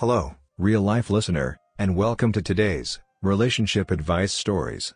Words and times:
Hello, 0.00 0.34
real 0.58 0.82
life 0.82 1.08
listener, 1.08 1.56
and 1.78 1.96
welcome 1.96 2.30
to 2.32 2.42
today's 2.42 3.00
Relationship 3.22 3.90
Advice 3.90 4.30
Stories. 4.30 4.92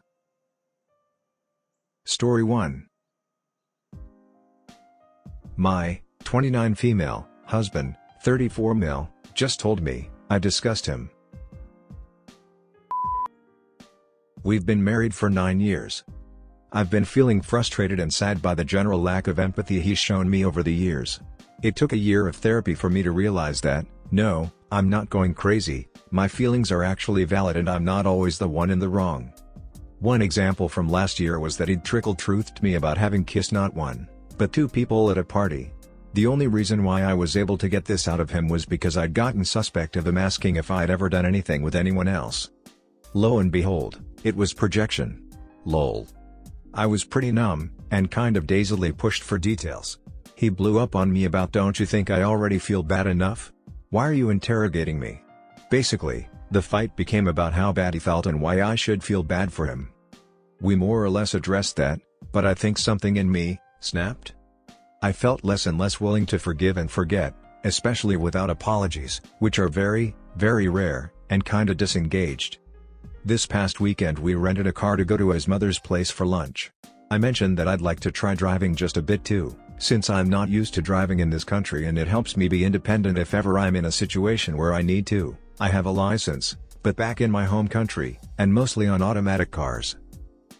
Story 2.05 2.43
1 2.43 2.87
My 5.57 6.03
29 6.25 6.75
female 6.75 7.27
husband, 7.47 7.97
34 8.25 8.75
male, 8.75 9.11
just 9.33 9.59
told 9.59 9.81
me 9.81 10.11
I 10.29 10.39
discussed 10.39 10.85
him. 10.85 11.09
We've 14.43 14.67
been 14.67 14.85
married 14.85 15.15
for 15.15 15.31
9 15.31 15.61
years. 15.61 16.05
I've 16.73 16.91
been 16.91 17.07
feeling 17.07 17.41
frustrated 17.41 18.01
and 18.01 18.13
sad 18.13 18.43
by 18.43 18.55
the 18.55 18.67
general 18.67 19.01
lack 19.01 19.29
of 19.29 19.39
empathy 19.39 19.81
he's 19.81 19.97
shown 19.97 20.29
me 20.29 20.45
over 20.45 20.63
the 20.63 20.75
years. 20.75 21.21
It 21.63 21.75
took 21.75 21.95
a 21.95 21.97
year 21.97 22.29
of 22.29 22.37
therapy 22.37 22.75
for 22.75 22.91
me 22.91 23.03
to 23.03 23.13
realize 23.13 23.63
that, 23.63 23.87
no, 24.11 24.51
I'm 24.73 24.89
not 24.89 25.11
going 25.11 25.35
crazy, 25.35 25.89
my 26.11 26.29
feelings 26.29 26.73
are 26.73 26.83
actually 26.83 27.25
valid 27.25 27.57
and 27.57 27.69
I'm 27.69 27.85
not 27.85 28.07
always 28.07 28.39
the 28.39 28.49
one 28.49 28.71
in 28.71 28.79
the 28.79 28.89
wrong. 28.89 29.33
One 30.01 30.23
example 30.23 30.69
from 30.69 30.89
last 30.89 31.21
year 31.21 31.39
was 31.39 31.57
that 31.57 31.69
he'd 31.69 31.85
trickled 31.85 32.19
truth 32.19 32.55
to 32.55 32.65
me 32.65 32.75
about 32.75 32.99
having 32.99 33.25
kissed 33.25 33.53
not 33.53 33.75
one, 33.75 34.09
but 34.39 34.53
two 34.53 34.69
people 34.69 35.11
at 35.11 35.19
a 35.19 35.25
party. 35.25 35.73
The 36.15 36.27
only 36.27 36.49
reason 36.49 36.83
why 36.83 37.03
I 37.03 37.15
was 37.15 37.37
able 37.37 37.57
to 37.59 37.69
get 37.69 37.85
this 37.85 38.09
out 38.09 38.19
of 38.19 38.31
him 38.31 38.49
was 38.49 38.65
because 38.65 38.97
I'd 38.97 39.15
gotten 39.15 39.45
suspect 39.45 39.97
of 39.97 40.07
him 40.07 40.19
asking 40.19 40.57
if 40.57 40.71
I'd 40.71 40.91
ever 40.91 41.09
done 41.09 41.27
anything 41.27 41.63
with 41.63 41.77
anyone 41.77 42.09
else. 42.09 42.51
Lo 43.15 43.39
and 43.39 43.53
behold, 43.53 44.01
it 44.25 44.35
was 44.35 44.53
projection. 44.53 45.31
Lol. 45.65 46.09
I 46.75 46.87
was 46.87 47.05
pretty 47.05 47.31
numb, 47.31 47.73
and 47.91 48.11
kind 48.11 48.37
of 48.37 48.47
dazedly 48.47 48.93
pushed 48.93 49.23
for 49.23 49.39
details. 49.39 49.99
He 50.35 50.49
blew 50.49 50.79
up 50.79 50.97
on 50.97 51.13
me 51.13 51.27
about 51.27 51.53
don't 51.53 51.79
you 51.79 51.87
think 51.87 52.11
I 52.11 52.23
already 52.23 52.59
feel 52.59 52.83
bad 52.83 53.07
enough? 53.07 53.53
Why 53.93 54.07
are 54.07 54.13
you 54.13 54.31
interrogating 54.31 55.01
me? 55.01 55.21
Basically, 55.69 56.29
the 56.53 56.63
fight 56.63 56.95
became 56.95 57.27
about 57.27 57.53
how 57.53 57.73
bad 57.73 57.93
he 57.93 57.99
felt 57.99 58.27
and 58.27 58.41
why 58.41 58.63
I 58.63 58.77
should 58.77 59.03
feel 59.03 59.25
bad 59.25 59.53
for 59.53 59.67
him. 59.67 59.91
We 60.61 60.77
more 60.77 61.03
or 61.03 61.11
less 61.11 61.35
addressed 61.35 61.75
that, 61.79 62.01
but 62.31 62.47
I 62.47 62.55
think 62.55 62.79
something 62.79 63.17
in 63.17 63.29
me, 63.29 63.59
snapped. 63.81 64.35
I 65.03 65.11
felt 65.11 65.43
less 65.43 65.67
and 65.67 65.77
less 65.77 66.01
willing 66.01 66.25
to 66.27 66.39
forgive 66.39 66.77
and 66.77 66.89
forget, 66.89 67.35
especially 67.65 68.17
without 68.17 68.49
apologies, 68.49 69.21
which 69.41 69.59
are 69.59 69.69
very, 69.69 70.15
very 70.37 70.69
rare, 70.69 71.13
and 71.29 71.45
kinda 71.45 71.75
disengaged. 71.75 72.59
This 73.25 73.45
past 73.45 73.81
weekend 73.81 74.21
we 74.21 74.37
rented 74.37 74.69
a 74.69 74.73
car 74.73 74.95
to 74.95 75.05
go 75.05 75.17
to 75.17 75.31
his 75.31 75.49
mother's 75.49 75.81
place 75.81 76.13
for 76.13 76.25
lunch. 76.25 76.71
I 77.11 77.19
mentioned 77.19 77.59
that 77.59 77.67
I'd 77.67 77.81
like 77.81 77.99
to 78.01 78.13
try 78.13 78.37
driving 78.37 78.77
just 78.77 78.97
a 78.97 79.03
bit 79.03 79.25
too, 79.25 79.57
since 79.83 80.11
I'm 80.11 80.29
not 80.29 80.49
used 80.49 80.75
to 80.75 80.83
driving 80.83 81.21
in 81.21 81.31
this 81.31 81.45
country 81.45 81.87
and 81.87 81.99
it 81.99 82.09
helps 82.09 82.37
me 82.37 82.49
be 82.49 82.65
independent 82.65 83.19
if 83.19 83.35
ever 83.35 83.59
I'm 83.59 83.77
in 83.77 83.87
a 83.87 83.93
situation 83.93 84.57
where 84.57 84.75
I 84.75 84.83
need 84.83 85.07
to. 85.09 85.37
I 85.59 85.69
have 85.69 85.87
a 85.87 85.91
license, 85.91 86.57
but 86.83 86.97
back 86.97 87.21
in 87.21 87.31
my 87.31 87.45
home 87.45 87.69
country, 87.69 88.19
and 88.39 88.53
mostly 88.53 88.87
on 88.87 89.03
automatic 89.03 89.51
cars. 89.51 89.97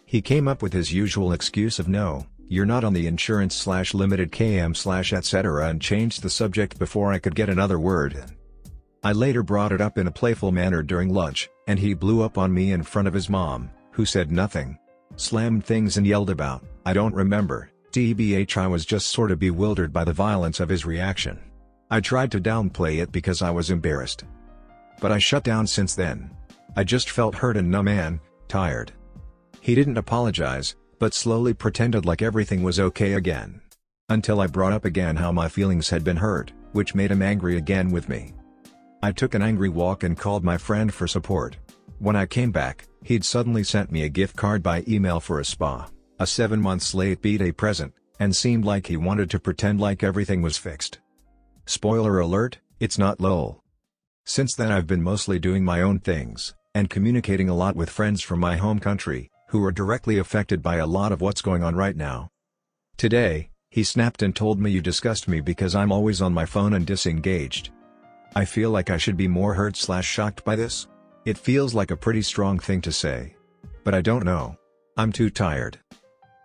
He 0.05 0.21
came 0.21 0.47
up 0.47 0.61
with 0.61 0.73
his 0.73 0.93
usual 0.93 1.33
excuse 1.33 1.79
of 1.79 1.87
no, 1.87 2.25
you're 2.47 2.65
not 2.65 2.83
on 2.83 2.93
the 2.93 3.07
insurance 3.07 3.55
slash 3.55 3.93
limited 3.93 4.31
KM 4.31 4.75
slash 4.75 5.13
etc 5.13 5.69
and 5.69 5.81
changed 5.81 6.21
the 6.21 6.29
subject 6.29 6.77
before 6.77 7.13
I 7.13 7.19
could 7.19 7.33
get 7.33 7.47
another 7.47 7.79
word 7.79 8.13
in. 8.13 8.37
I 9.03 9.13
later 9.13 9.41
brought 9.41 9.71
it 9.71 9.81
up 9.81 9.97
in 9.97 10.07
a 10.07 10.11
playful 10.11 10.51
manner 10.51 10.83
during 10.83 11.13
lunch, 11.13 11.49
and 11.67 11.79
he 11.79 11.93
blew 11.93 12.21
up 12.21 12.37
on 12.37 12.53
me 12.53 12.73
in 12.73 12.83
front 12.83 13.07
of 13.07 13.13
his 13.13 13.29
mom, 13.29 13.71
who 13.91 14.05
said 14.05 14.31
nothing. 14.31 14.77
Slammed 15.15 15.65
things 15.65 15.97
and 15.97 16.05
yelled 16.05 16.29
about, 16.29 16.63
I 16.85 16.93
don't 16.93 17.15
remember, 17.15 17.71
TBH 17.91 18.55
I 18.55 18.67
was 18.67 18.85
just 18.85 19.09
sorta 19.09 19.35
bewildered 19.35 19.91
by 19.91 20.05
the 20.05 20.13
violence 20.13 20.61
of 20.61 20.69
his 20.69 20.85
reaction. 20.85 21.37
I 21.89 21.99
tried 21.99 22.31
to 22.31 22.39
downplay 22.39 23.01
it 23.01 23.11
because 23.11 23.41
I 23.41 23.51
was 23.51 23.69
embarrassed. 23.69 24.23
But 25.01 25.11
I 25.11 25.19
shut 25.19 25.43
down 25.43 25.67
since 25.67 25.93
then. 25.93 26.31
I 26.77 26.85
just 26.85 27.09
felt 27.09 27.35
hurt 27.35 27.57
and 27.57 27.69
numb 27.69 27.89
and, 27.89 28.21
tired. 28.47 28.93
He 29.59 29.75
didn't 29.75 29.97
apologize, 29.97 30.75
but 30.99 31.13
slowly 31.13 31.53
pretended 31.53 32.05
like 32.05 32.21
everything 32.21 32.63
was 32.63 32.79
okay 32.79 33.13
again. 33.13 33.59
Until 34.07 34.39
I 34.39 34.47
brought 34.47 34.73
up 34.73 34.85
again 34.85 35.17
how 35.17 35.33
my 35.33 35.49
feelings 35.49 35.89
had 35.89 36.05
been 36.05 36.17
hurt, 36.17 36.53
which 36.71 36.95
made 36.95 37.11
him 37.11 37.21
angry 37.21 37.57
again 37.57 37.91
with 37.91 38.07
me. 38.07 38.33
I 39.03 39.11
took 39.11 39.33
an 39.33 39.41
angry 39.41 39.69
walk 39.69 40.03
and 40.03 40.17
called 40.17 40.45
my 40.45 40.57
friend 40.57 40.93
for 40.93 41.07
support. 41.07 41.57
When 41.99 42.15
I 42.15 42.25
came 42.25 42.51
back, 42.51 42.87
he'd 43.03 43.25
suddenly 43.25 43.65
sent 43.65 43.91
me 43.91 44.03
a 44.03 44.09
gift 44.09 44.37
card 44.37 44.63
by 44.63 44.85
email 44.87 45.19
for 45.19 45.41
a 45.41 45.45
spa 45.45 45.89
a 46.21 46.27
7 46.27 46.61
months 46.61 46.93
late 46.93 47.19
b-day 47.19 47.51
present, 47.51 47.91
and 48.19 48.35
seemed 48.35 48.63
like 48.63 48.85
he 48.85 48.95
wanted 48.95 49.27
to 49.31 49.39
pretend 49.39 49.79
like 49.79 50.03
everything 50.03 50.43
was 50.43 50.55
fixed. 50.55 50.99
Spoiler 51.65 52.19
alert, 52.19 52.59
it's 52.79 52.99
not 52.99 53.19
lol. 53.19 53.63
Since 54.23 54.53
then 54.53 54.71
I've 54.71 54.85
been 54.85 55.01
mostly 55.01 55.39
doing 55.39 55.65
my 55.65 55.81
own 55.81 55.97
things, 55.97 56.53
and 56.75 56.91
communicating 56.91 57.49
a 57.49 57.55
lot 57.55 57.75
with 57.75 57.89
friends 57.89 58.21
from 58.21 58.39
my 58.39 58.55
home 58.55 58.77
country, 58.77 59.31
who 59.49 59.65
are 59.65 59.71
directly 59.71 60.19
affected 60.19 60.61
by 60.61 60.75
a 60.75 60.85
lot 60.85 61.11
of 61.11 61.21
what's 61.21 61.41
going 61.41 61.63
on 61.63 61.75
right 61.75 61.95
now. 61.95 62.29
Today, 62.97 63.49
he 63.71 63.83
snapped 63.83 64.21
and 64.21 64.35
told 64.35 64.59
me 64.59 64.69
you 64.69 64.79
disgust 64.79 65.27
me 65.27 65.41
because 65.41 65.73
I'm 65.73 65.91
always 65.91 66.21
on 66.21 66.35
my 66.35 66.45
phone 66.45 66.73
and 66.73 66.85
disengaged. 66.85 67.71
I 68.35 68.45
feel 68.45 68.69
like 68.69 68.91
I 68.91 68.97
should 68.97 69.17
be 69.17 69.27
more 69.27 69.55
hurt 69.55 69.75
slash 69.75 70.05
shocked 70.05 70.45
by 70.45 70.55
this. 70.55 70.87
It 71.25 71.39
feels 71.39 71.73
like 71.73 71.89
a 71.89 71.97
pretty 71.97 72.21
strong 72.21 72.59
thing 72.59 72.81
to 72.81 72.91
say. 72.91 73.35
But 73.83 73.95
I 73.95 74.01
don't 74.01 74.23
know. 74.23 74.55
I'm 74.97 75.11
too 75.11 75.31
tired. 75.31 75.79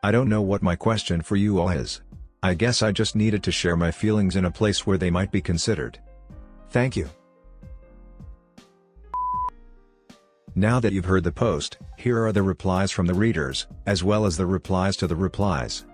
I 0.06 0.12
don't 0.12 0.28
know 0.28 0.40
what 0.40 0.62
my 0.62 0.76
question 0.76 1.20
for 1.20 1.34
you 1.34 1.58
all 1.58 1.70
is. 1.70 2.00
I 2.40 2.54
guess 2.54 2.80
I 2.80 2.92
just 2.92 3.16
needed 3.16 3.42
to 3.42 3.50
share 3.50 3.76
my 3.76 3.90
feelings 3.90 4.36
in 4.36 4.44
a 4.44 4.50
place 4.52 4.86
where 4.86 4.98
they 4.98 5.10
might 5.10 5.32
be 5.32 5.40
considered. 5.40 5.98
Thank 6.70 6.94
you. 6.94 7.10
Now 10.54 10.78
that 10.78 10.92
you've 10.92 11.06
heard 11.06 11.24
the 11.24 11.32
post, 11.32 11.78
here 11.98 12.24
are 12.24 12.30
the 12.30 12.44
replies 12.44 12.92
from 12.92 13.06
the 13.06 13.14
readers, 13.14 13.66
as 13.86 14.04
well 14.04 14.26
as 14.26 14.36
the 14.36 14.46
replies 14.46 14.96
to 14.98 15.08
the 15.08 15.16
replies. 15.16 15.84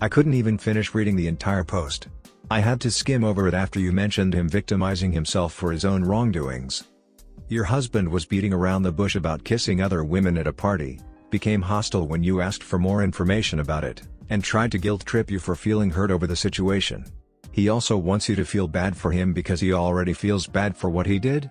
I 0.00 0.08
couldn't 0.08 0.34
even 0.34 0.58
finish 0.58 0.94
reading 0.94 1.16
the 1.16 1.26
entire 1.26 1.64
post. 1.64 2.06
I 2.52 2.60
had 2.60 2.80
to 2.82 2.90
skim 2.92 3.24
over 3.24 3.48
it 3.48 3.54
after 3.54 3.80
you 3.80 3.90
mentioned 3.90 4.32
him 4.32 4.48
victimizing 4.48 5.10
himself 5.10 5.54
for 5.54 5.72
his 5.72 5.84
own 5.84 6.04
wrongdoings. 6.04 6.84
Your 7.48 7.64
husband 7.64 8.08
was 8.08 8.26
beating 8.26 8.52
around 8.52 8.84
the 8.84 8.92
bush 8.92 9.16
about 9.16 9.42
kissing 9.42 9.82
other 9.82 10.04
women 10.04 10.38
at 10.38 10.46
a 10.46 10.52
party, 10.52 11.00
became 11.30 11.62
hostile 11.62 12.06
when 12.06 12.22
you 12.22 12.40
asked 12.40 12.62
for 12.62 12.78
more 12.78 13.02
information 13.02 13.60
about 13.60 13.84
it, 13.84 14.02
and 14.30 14.42
tried 14.42 14.72
to 14.72 14.78
guilt-trip 14.78 15.30
you 15.30 15.38
for 15.38 15.54
feeling 15.54 15.90
hurt 15.90 16.10
over 16.10 16.26
the 16.26 16.36
situation. 16.36 17.04
He 17.52 17.68
also 17.68 17.96
wants 17.96 18.28
you 18.28 18.36
to 18.36 18.44
feel 18.44 18.68
bad 18.68 18.96
for 18.96 19.10
him 19.10 19.32
because 19.32 19.60
he 19.60 19.72
already 19.72 20.12
feels 20.12 20.46
bad 20.46 20.76
for 20.76 20.90
what 20.90 21.06
he 21.06 21.18
did? 21.18 21.50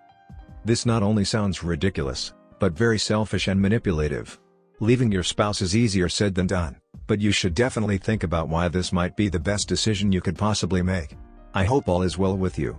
This 0.64 0.86
not 0.86 1.04
only 1.04 1.26
sounds 1.26 1.64
ridiculous, 1.64 2.34
but 2.60 2.74
very 2.74 3.00
selfish 3.00 3.48
and 3.48 3.62
manipulative. 3.62 4.40
Leaving 4.80 5.12
your 5.12 5.24
spouse 5.24 5.62
is 5.62 5.76
easier 5.76 6.08
said 6.08 6.36
than 6.36 6.48
done, 6.48 6.78
but 7.08 7.20
you 7.20 7.32
should 7.32 7.56
definitely 7.56 7.98
think 7.98 8.24
about 8.24 8.50
why 8.50 8.68
this 8.68 8.94
might 8.94 9.16
be 9.16 9.28
the 9.28 9.40
best 9.40 9.68
decision 9.68 10.12
you 10.12 10.22
could 10.22 10.38
possibly 10.38 10.82
make. 10.82 11.16
I 11.54 11.64
hope 11.64 11.88
all 11.88 12.04
is 12.04 12.18
well 12.18 12.38
with 12.38 12.60
you. 12.60 12.78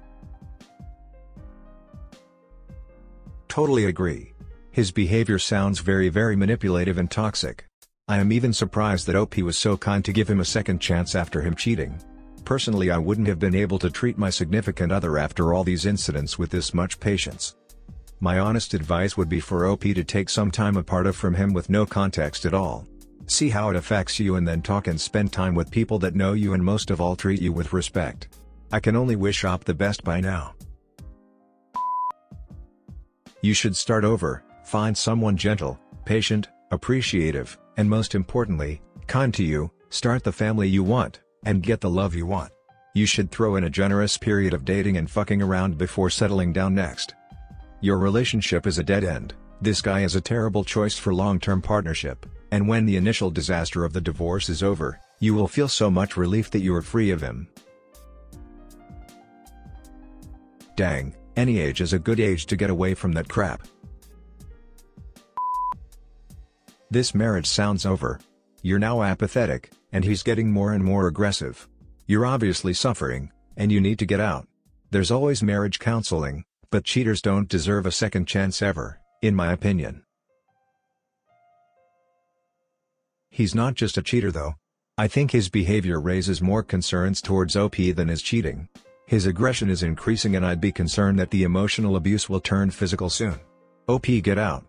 Totally 3.49 3.87
agree. 3.87 4.33
His 4.79 4.93
behavior 4.93 5.41
sounds 5.41 5.81
very 5.81 6.09
very 6.09 6.37
manipulative 6.37 6.99
and 6.99 7.11
toxic. 7.11 7.67
I 8.07 8.19
am 8.19 8.31
even 8.31 8.53
surprised 8.53 9.09
that 9.09 9.17
OP 9.17 9.39
was 9.39 9.59
so 9.59 9.77
kind 9.77 10.05
to 10.05 10.13
give 10.13 10.31
him 10.31 10.39
a 10.39 10.45
second 10.45 10.81
chance 10.81 11.17
after 11.17 11.43
him 11.43 11.57
cheating. 11.57 12.01
Personally 12.45 12.93
I 12.93 12.99
wouldn't 12.99 13.27
have 13.27 13.41
been 13.41 13.57
able 13.57 13.81
to 13.81 13.91
treat 13.91 14.17
my 14.17 14.31
significant 14.31 14.93
other 14.93 15.19
after 15.19 15.53
all 15.53 15.65
these 15.65 15.85
incidents 15.85 16.39
with 16.39 16.51
this 16.51 16.75
much 16.75 17.01
patience. 17.01 17.57
My 18.21 18.39
honest 18.39 18.73
advice 18.73 19.17
would 19.17 19.29
be 19.29 19.41
for 19.41 19.67
OP 19.67 19.81
to 19.81 20.05
take 20.05 20.31
some 20.31 20.53
time 20.53 20.77
apart 20.77 21.09
of 21.09 21.17
from 21.17 21.35
him 21.35 21.53
with 21.53 21.71
no 21.71 21.85
context 21.85 22.47
at 22.47 22.55
all. 22.55 22.87
See 23.27 23.49
how 23.49 23.71
it 23.71 23.75
affects 23.75 24.21
you 24.21 24.37
and 24.37 24.47
then 24.47 24.63
talk 24.63 24.87
and 24.87 25.01
spend 25.01 25.33
time 25.33 25.57
with 25.57 25.73
people 25.73 25.99
that 25.99 26.15
know 26.15 26.35
you 26.35 26.55
and 26.55 26.65
most 26.65 26.93
of 26.93 27.01
all 27.01 27.17
treat 27.17 27.43
you 27.43 27.53
with 27.53 27.73
respect. 27.73 28.29
I 28.71 28.79
can 28.79 28.95
only 28.95 29.17
wish 29.17 29.45
OP 29.45 29.65
the 29.65 29.75
best 29.75 30.05
by 30.05 30.21
now. 30.21 30.55
You 33.43 33.55
should 33.55 33.77
start 33.77 34.05
over, 34.05 34.45
Find 34.69 34.95
someone 34.95 35.39
gentle, 35.39 35.81
patient, 36.05 36.49
appreciative, 36.73 37.57
and 37.79 37.89
most 37.89 38.15
importantly, 38.15 38.83
kind 39.07 39.33
to 39.33 39.43
you, 39.43 39.71
start 39.89 40.23
the 40.23 40.31
family 40.31 40.69
you 40.69 40.85
want, 40.85 41.21
and 41.47 41.63
get 41.63 41.81
the 41.81 41.89
love 41.89 42.15
you 42.15 42.27
want. 42.27 42.53
You 42.95 43.07
should 43.07 43.31
throw 43.31 43.57
in 43.57 43.65
a 43.65 43.71
generous 43.71 44.19
period 44.19 44.53
of 44.53 44.67
dating 44.67 44.99
and 44.99 45.11
fucking 45.11 45.41
around 45.41 45.79
before 45.79 46.11
settling 46.11 46.53
down 46.53 46.75
next. 46.75 47.15
Your 47.81 47.97
relationship 47.97 48.67
is 48.67 48.77
a 48.77 48.85
dead 48.85 49.05
end, 49.05 49.33
this 49.63 49.81
guy 49.81 50.01
is 50.01 50.17
a 50.17 50.21
terrible 50.21 50.65
choice 50.65 50.99
for 50.99 51.15
long-term 51.15 51.63
partnership, 51.63 52.27
and 52.51 52.69
when 52.69 52.85
the 52.85 52.99
initial 52.99 53.31
disaster 53.31 53.87
of 53.87 53.95
the 53.95 54.03
divorce 54.03 54.51
is 54.51 54.63
over, 54.63 55.01
you 55.19 55.33
will 55.33 55.49
feel 55.49 55.69
so 55.69 55.91
much 55.91 56.19
relief 56.19 56.51
that 56.51 56.61
you 56.61 56.75
are 56.75 56.83
free 56.83 57.11
of 57.11 57.23
him. 57.23 57.49
Dang, 60.77 61.17
any 61.37 61.59
age 61.59 61.81
is 61.81 61.95
a 61.95 61.99
good 61.99 62.21
age 62.21 62.45
to 62.45 62.57
get 62.57 62.69
away 62.69 62.93
from 62.93 63.13
that 63.13 63.31
crap. 63.31 63.67
This 66.91 67.15
marriage 67.15 67.47
sounds 67.47 67.85
over. 67.85 68.19
You're 68.63 68.79
now 68.79 69.03
apathetic, 69.03 69.71
and 69.93 70.05
he's 70.05 70.23
getting 70.23 70.51
more 70.51 70.73
and 70.73 70.83
more 70.83 71.07
aggressive. 71.07 71.69
You're 72.07 72.25
obviously 72.25 72.73
suffering, 72.73 73.31
and 73.59 73.71
you 73.71 73.81
need 73.81 73.99
to 73.99 74.07
get 74.07 74.21
out. 74.21 74.49
There's 74.91 75.11
always 75.11 75.43
marriage 75.43 75.79
counseling, 75.79 76.45
but 76.71 76.85
cheaters 76.85 77.21
don't 77.21 77.49
deserve 77.49 77.85
a 77.85 77.93
second 77.93 78.27
chance 78.27 78.63
ever, 78.63 79.01
in 79.21 79.35
my 79.35 79.53
opinion. 79.53 80.03
He's 83.31 83.55
not 83.55 83.75
just 83.75 83.99
a 83.99 84.03
cheater 84.03 84.33
though. 84.33 84.55
I 84.97 85.09
think 85.09 85.31
his 85.31 85.51
behavior 85.51 86.01
raises 86.01 86.41
more 86.41 86.63
concerns 86.63 87.21
towards 87.21 87.55
OP 87.55 87.77
than 87.77 88.09
his 88.09 88.23
cheating. 88.23 88.69
His 89.07 89.27
aggression 89.27 89.69
is 89.71 89.83
increasing 89.83 90.37
and 90.37 90.45
I'd 90.45 90.61
be 90.61 90.73
concerned 90.73 91.19
that 91.19 91.31
the 91.31 91.45
emotional 91.45 91.97
abuse 91.97 92.29
will 92.29 92.41
turn 92.41 92.71
physical 92.71 93.11
soon. 93.11 93.39
OP 93.87 94.07
get 94.23 94.39
out. 94.39 94.65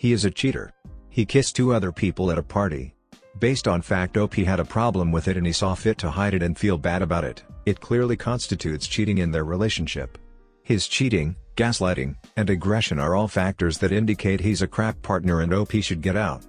He 0.00 0.14
is 0.14 0.24
a 0.24 0.30
cheater. 0.30 0.72
He 1.10 1.26
kissed 1.26 1.54
two 1.54 1.74
other 1.74 1.92
people 1.92 2.30
at 2.30 2.38
a 2.38 2.42
party. 2.42 2.94
Based 3.38 3.68
on 3.68 3.82
fact 3.82 4.16
OP 4.16 4.32
had 4.32 4.58
a 4.58 4.64
problem 4.64 5.12
with 5.12 5.28
it 5.28 5.36
and 5.36 5.46
he 5.46 5.52
saw 5.52 5.74
fit 5.74 5.98
to 5.98 6.10
hide 6.10 6.32
it 6.32 6.42
and 6.42 6.56
feel 6.56 6.78
bad 6.78 7.02
about 7.02 7.22
it, 7.22 7.42
it 7.66 7.82
clearly 7.82 8.16
constitutes 8.16 8.86
cheating 8.86 9.18
in 9.18 9.30
their 9.30 9.44
relationship. 9.44 10.16
His 10.62 10.88
cheating, 10.88 11.36
gaslighting, 11.54 12.16
and 12.38 12.48
aggression 12.48 12.98
are 12.98 13.14
all 13.14 13.28
factors 13.28 13.76
that 13.76 13.92
indicate 13.92 14.40
he's 14.40 14.62
a 14.62 14.66
crap 14.66 15.02
partner 15.02 15.42
and 15.42 15.52
OP 15.52 15.72
should 15.82 16.00
get 16.00 16.16
out. 16.16 16.46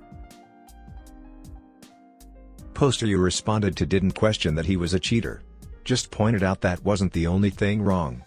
Poster 2.74 3.06
you 3.06 3.18
responded 3.18 3.76
to 3.76 3.86
didn't 3.86 4.12
question 4.12 4.56
that 4.56 4.66
he 4.66 4.78
was 4.78 4.94
a 4.94 5.00
cheater. 5.00 5.42
Just 5.84 6.10
pointed 6.10 6.42
out 6.42 6.62
that 6.62 6.86
wasn't 6.86 7.12
the 7.12 7.28
only 7.28 7.50
thing 7.50 7.82
wrong. 7.82 8.24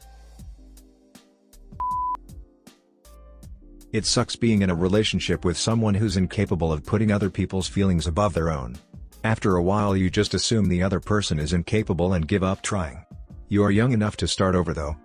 It 3.94 4.06
sucks 4.06 4.35
being 4.35 4.62
in 4.62 4.70
a 4.70 4.75
relationship 4.75 5.44
with 5.44 5.56
someone 5.56 5.94
who's 5.94 6.17
incapable 6.17 6.73
of 6.73 6.85
putting 6.85 7.12
other 7.12 7.31
people's 7.31 7.69
feelings 7.69 8.08
above 8.08 8.35
their 8.35 8.50
own. 8.50 8.76
After 9.23 9.55
a 9.55 9.62
while 9.62 9.96
you 9.96 10.11
just 10.11 10.35
assume 10.35 10.69
the 10.69 10.82
other 10.82 10.99
person 10.99 11.38
is 11.38 11.52
incapable 11.52 12.14
and 12.14 12.26
give 12.26 12.43
up 12.43 12.61
trying. 12.61 13.06
You 13.46 13.62
are 13.62 13.70
young 13.70 13.93
enough 13.93 14.17
to 14.17 14.26
start 14.26 14.56
over 14.56 14.75
though. 14.75 14.96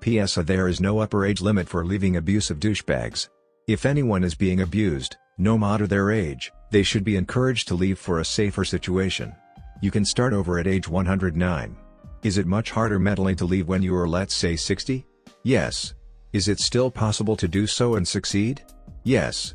P.S. 0.00 0.34
There 0.34 0.68
is 0.68 0.78
no 0.78 0.98
upper 0.98 1.24
age 1.24 1.40
limit 1.40 1.66
for 1.66 1.86
leaving 1.86 2.16
abusive 2.16 2.60
douchebags. 2.60 3.30
If 3.66 3.86
anyone 3.86 4.24
is 4.24 4.34
being 4.34 4.60
abused, 4.60 5.16
no 5.38 5.56
matter 5.56 5.86
their 5.86 6.10
age, 6.10 6.52
they 6.70 6.82
should 6.82 7.02
be 7.02 7.16
encouraged 7.16 7.66
to 7.68 7.74
leave 7.74 7.98
for 7.98 8.20
a 8.20 8.26
safer 8.26 8.66
situation. 8.66 9.34
You 9.80 9.90
can 9.90 10.04
start 10.04 10.34
over 10.34 10.58
at 10.58 10.66
age 10.66 10.86
109. 10.86 11.76
Is 12.24 12.36
it 12.36 12.46
much 12.46 12.72
harder 12.72 12.98
mentally 12.98 13.34
to 13.36 13.46
leave 13.46 13.68
when 13.68 13.80
you 13.80 13.96
are 13.96 14.06
let's 14.06 14.34
say 14.34 14.54
60? 14.54 15.06
Yes. 15.42 15.94
Is 16.32 16.48
it 16.48 16.60
still 16.60 16.90
possible 16.90 17.36
to 17.36 17.48
do 17.48 17.66
so 17.66 17.96
and 17.96 18.06
succeed? 18.06 18.62
Yes. 19.04 19.54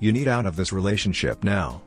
You 0.00 0.10
need 0.12 0.26
out 0.26 0.46
of 0.46 0.56
this 0.56 0.72
relationship 0.72 1.44
now. 1.44 1.82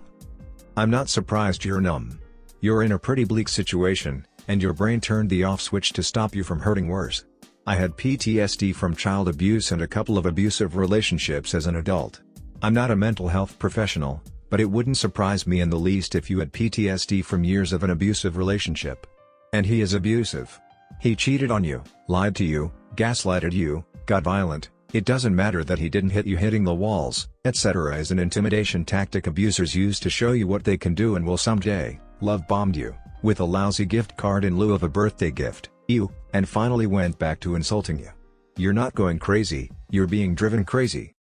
I'm 0.78 0.90
not 0.90 1.10
surprised 1.10 1.66
you're 1.66 1.82
numb. 1.82 2.20
You're 2.62 2.84
in 2.84 2.94
a 2.94 3.00
pretty 3.00 3.24
bleak 3.24 3.50
situation, 3.50 4.26
and 4.48 4.62
your 4.62 4.74
brain 4.74 5.02
turned 5.02 5.30
the 5.30 5.44
off 5.44 5.60
switch 5.60 5.92
to 5.94 6.04
stop 6.04 6.36
you 6.36 6.44
from 6.44 6.60
hurting 6.60 6.88
worse. 6.88 7.26
I 7.68 7.76
had 7.76 7.98
PTSD 7.98 8.76
from 8.76 8.96
child 8.96 9.28
abuse 9.28 9.72
and 9.72 9.82
a 9.82 9.88
couple 9.88 10.18
of 10.18 10.26
abusive 10.26 10.76
relationships 10.76 11.56
as 11.56 11.66
an 11.66 11.78
adult. 11.78 12.22
I'm 12.62 12.74
not 12.74 12.92
a 12.92 12.96
mental 12.96 13.28
health 13.28 13.58
professional, 13.58 14.22
but 14.50 14.62
it 14.62 14.70
wouldn't 14.70 14.98
surprise 14.98 15.48
me 15.48 15.62
in 15.62 15.70
the 15.70 15.80
least 15.80 16.14
if 16.16 16.30
you 16.30 16.40
had 16.40 16.54
PTSD 16.54 17.26
from 17.26 17.44
years 17.44 17.74
of 17.74 17.84
an 17.84 17.90
abusive 17.90 18.38
relationship. 18.38 19.08
And 19.52 19.66
he 19.66 19.82
is 19.82 19.94
abusive. 19.94 20.60
He 21.00 21.16
cheated 21.16 21.52
on 21.52 21.64
you, 21.64 21.84
lied 22.08 22.36
to 22.38 22.46
you, 22.46 22.72
gaslighted 22.96 23.54
you, 23.54 23.86
got 24.06 24.24
violent, 24.24 24.70
it 24.94 25.04
doesn't 25.04 25.36
matter 25.36 25.64
that 25.64 25.80
he 25.80 25.90
didn't 25.90 26.12
hit 26.12 26.26
you 26.26 26.38
hitting 26.38 26.64
the 26.64 26.74
walls, 26.74 27.28
etc. 27.44 27.98
is 27.98 28.12
an 28.12 28.20
intimidation 28.20 28.86
tactic 28.86 29.28
abusers 29.28 29.76
use 29.76 30.00
to 30.00 30.10
show 30.10 30.32
you 30.32 30.48
what 30.48 30.64
they 30.64 30.78
can 30.78 30.94
do 30.94 31.16
and 31.16 31.26
will 31.26 31.38
someday, 31.38 32.00
love 32.22 32.48
bombed 32.48 32.78
you, 32.78 32.96
with 33.22 33.42
a 33.42 33.44
lousy 33.44 33.86
gift 33.86 34.16
card 34.16 34.46
in 34.46 34.58
lieu 34.58 34.74
of 34.74 34.84
a 34.84 34.90
birthday 34.90 35.32
gift 35.32 35.70
you, 35.88 36.10
and 36.34 36.48
finally 36.48 36.88
went 36.88 37.20
back 37.20 37.40
to 37.42 37.56
insulting 37.56 38.00
you. 38.00 38.10
You're 38.58 38.74
not 38.74 38.96
going 38.96 39.20
crazy, 39.20 39.70
you're 39.90 40.08
being 40.08 40.34
driven 40.34 40.64
crazy. 40.64 41.14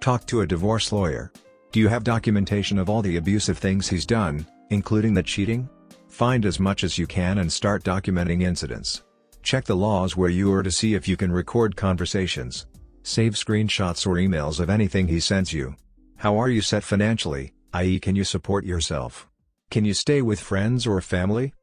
Talk 0.00 0.24
to 0.26 0.42
a 0.42 0.46
divorce 0.46 0.92
lawyer. 0.92 1.32
Do 1.72 1.80
you 1.80 1.88
have 1.88 2.04
documentation 2.04 2.78
of 2.78 2.88
all 2.88 3.02
the 3.02 3.16
abusive 3.16 3.58
things 3.58 3.88
he's 3.88 4.06
done, 4.06 4.46
including 4.70 5.12
the 5.12 5.22
cheating? 5.22 5.68
Find 6.08 6.46
as 6.46 6.60
much 6.60 6.84
as 6.84 6.96
you 6.96 7.06
can 7.06 7.38
and 7.38 7.52
start 7.52 7.82
documenting 7.82 8.42
incidents. 8.42 9.02
Check 9.48 9.64
the 9.64 9.74
laws 9.74 10.14
where 10.14 10.28
you 10.28 10.52
are 10.52 10.62
to 10.62 10.70
see 10.70 10.92
if 10.92 11.08
you 11.08 11.16
can 11.16 11.32
record 11.32 11.74
conversations. 11.74 12.66
Save 13.02 13.32
screenshots 13.32 14.06
or 14.06 14.16
emails 14.16 14.60
of 14.60 14.68
anything 14.68 15.08
he 15.08 15.20
sends 15.20 15.54
you. 15.54 15.74
How 16.16 16.36
are 16.36 16.50
you 16.50 16.60
set 16.60 16.84
financially, 16.84 17.54
i.e. 17.72 17.98
can 17.98 18.14
you 18.14 18.24
support 18.24 18.66
yourself? 18.66 19.26
Can 19.70 19.86
you 19.86 19.94
stay 19.94 20.20
with 20.20 20.38
friends 20.38 20.86
or 20.86 21.00
family? 21.00 21.54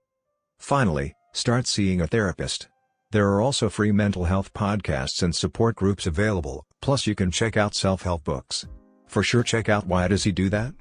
Finally, 0.57 1.13
Start 1.33 1.67
seeing 1.67 2.01
a 2.01 2.07
therapist. 2.07 2.69
There 3.11 3.29
are 3.31 3.39
also 3.39 3.69
free 3.69 3.91
mental 3.91 4.23
health 4.23 4.51
podcasts 4.55 5.21
and 5.21 5.35
support 5.35 5.75
groups 5.75 6.07
available, 6.07 6.65
plus 6.81 7.05
you 7.05 7.13
can 7.13 7.29
check 7.29 7.55
out 7.55 7.75
self-help 7.75 8.23
books. 8.23 8.65
For 9.05 9.21
sure 9.21 9.43
check 9.43 9.69
out 9.69 9.85
Why 9.85 10.07
Does 10.07 10.23
He 10.23 10.31
Do 10.31 10.49
That? 10.49 10.73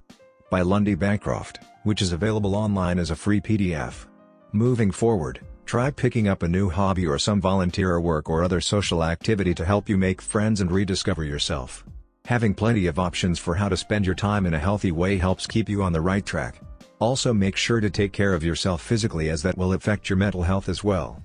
by 0.51 0.63
Lundy 0.63 0.95
Bancroft, 0.95 1.59
which 1.83 2.01
is 2.01 2.13
available 2.13 2.55
online 2.55 2.99
as 2.99 3.11
a 3.11 3.17
free 3.17 3.43
PDF. 3.43 4.07
Moving 4.53 4.91
forward, 4.91 5.41
try 5.65 5.91
picking 5.91 6.29
up 6.29 6.43
a 6.43 6.49
new 6.49 6.69
hobby 6.69 7.07
or 7.07 7.19
some 7.19 7.41
volunteer 7.41 8.01
work 8.01 8.29
or 8.29 8.43
other 8.43 8.61
social 8.61 9.03
activity 9.03 9.55
to 9.55 9.65
help 9.65 9.89
you 9.89 9.97
make 9.97 10.21
friends 10.21 10.61
and 10.61 10.71
rediscover 10.71 11.25
yourself. 11.25 11.85
Having 12.27 12.55
plenty 12.55 12.87
of 12.87 12.99
options 12.99 13.39
for 13.39 13.55
how 13.55 13.69
to 13.69 13.77
spend 13.77 14.07
your 14.07 14.15
time 14.15 14.47
in 14.47 14.55
a 14.55 14.59
healthy 14.59 14.93
way 14.93 15.17
helps 15.17 15.47
keep 15.47 15.69
you 15.69 15.83
on 15.83 15.93
the 15.93 16.01
right 16.01 16.25
track. 16.25 16.61
Also 16.99 17.35
make 17.35 17.57
sure 17.57 17.81
to 17.81 17.91
take 17.91 18.13
care 18.13 18.35
of 18.35 18.45
yourself 18.45 18.81
physically 18.81 19.29
as 19.29 19.43
that 19.43 19.59
will 19.59 19.75
affect 19.75 20.09
your 20.09 20.17
mental 20.17 20.43
health 20.43 20.69
as 20.69 20.83
well. 20.83 21.23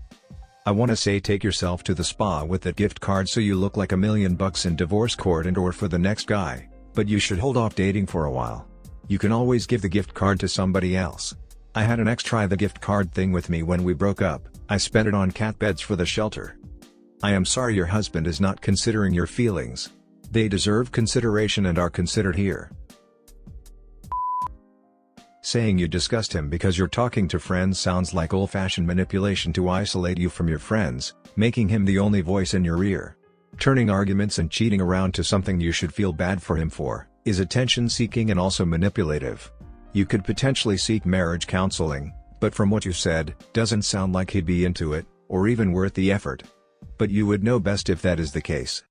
I 0.66 0.72
wanna 0.72 0.96
say 0.96 1.20
take 1.20 1.44
yourself 1.44 1.84
to 1.84 1.94
the 1.94 2.04
spa 2.04 2.44
with 2.44 2.62
that 2.64 2.76
gift 2.76 3.00
card 3.00 3.30
so 3.30 3.40
you 3.40 3.56
look 3.56 3.78
like 3.78 3.92
a 3.92 3.98
million 3.98 4.36
bucks 4.36 4.66
in 4.66 4.76
divorce 4.76 5.16
court 5.16 5.48
and 5.48 5.58
or 5.58 5.72
for 5.72 5.88
the 5.88 5.98
next 5.98 6.28
guy, 6.28 6.68
but 6.94 7.08
you 7.08 7.18
should 7.18 7.40
hold 7.40 7.56
off 7.56 7.76
dating 7.76 8.06
for 8.06 8.26
a 8.26 8.32
while. 8.32 8.68
You 9.08 9.18
can 9.18 9.32
always 9.32 9.66
give 9.66 9.82
the 9.82 9.90
gift 9.90 10.14
card 10.14 10.40
to 10.42 10.48
somebody 10.48 10.98
else. 10.98 11.34
I 11.80 11.84
had 11.84 12.02
an 12.02 12.10
ex 12.10 12.24
try 12.24 12.46
the 12.46 12.58
gift 12.58 12.82
card 12.82 13.14
thing 13.14 13.32
with 13.32 13.50
me 13.50 13.64
when 13.64 13.86
we 13.86 13.94
broke 13.94 14.22
up, 14.22 14.50
I 14.68 14.76
spent 14.76 15.08
it 15.08 15.14
on 15.14 15.32
cat 15.32 15.58
beds 15.60 15.80
for 15.80 15.96
the 15.96 16.06
shelter. 16.06 16.58
I 17.24 17.32
am 17.32 17.46
sorry 17.46 17.74
your 17.74 17.86
husband 17.86 18.28
is 18.28 18.42
not 18.42 18.60
considering 18.60 19.14
your 19.14 19.28
feelings. 19.28 19.88
They 20.30 20.50
deserve 20.50 20.92
consideration 20.92 21.68
and 21.68 21.80
are 21.80 21.90
considered 21.90 22.36
here. 22.36 22.70
Saying 25.42 25.78
you 25.78 25.88
disgust 25.88 26.34
him 26.34 26.50
because 26.50 26.78
you're 26.78 26.90
talking 26.90 27.30
to 27.30 27.40
friends 27.40 27.80
sounds 27.80 28.14
like 28.14 28.34
old-fashioned 28.34 28.86
manipulation 28.86 29.54
to 29.54 29.70
isolate 29.70 30.18
you 30.18 30.28
from 30.28 30.50
your 30.50 30.60
friends, 30.60 31.14
making 31.38 31.70
him 31.70 31.86
the 31.86 32.00
only 32.00 32.20
voice 32.20 32.56
in 32.56 32.66
your 32.66 32.84
ear. 32.84 33.16
Turning 33.58 33.90
arguments 33.90 34.38
and 34.38 34.52
cheating 34.52 34.82
around 34.82 35.14
to 35.14 35.24
something 35.24 35.62
you 35.62 35.72
should 35.72 35.94
feel 35.94 36.12
bad 36.12 36.42
for 36.42 36.58
him 36.58 36.70
for, 36.70 37.08
is 37.24 37.40
attention-seeking 37.40 38.32
and 38.32 38.40
also 38.40 38.66
manipulative. 38.66 39.50
You 39.94 40.06
could 40.06 40.24
potentially 40.24 40.78
seek 40.78 41.06
marriage 41.06 41.48
counseling, 41.48 42.14
but 42.40 42.54
from 42.54 42.70
what 42.70 42.86
you 42.86 42.94
said, 42.94 43.36
doesn't 43.54 43.82
sound 43.84 44.14
like 44.14 44.30
he'd 44.30 44.46
be 44.46 44.66
into 44.66 44.94
it, 44.94 45.06
or 45.28 45.48
even 45.48 45.72
worth 45.72 45.94
the 45.94 46.12
effort. 46.12 46.44
But 46.98 47.10
you 47.10 47.26
would 47.26 47.44
know 47.44 47.60
best 47.60 47.90
if 47.90 48.02
that 48.04 48.20
is 48.20 48.32
the 48.32 48.42
case. 48.42 48.84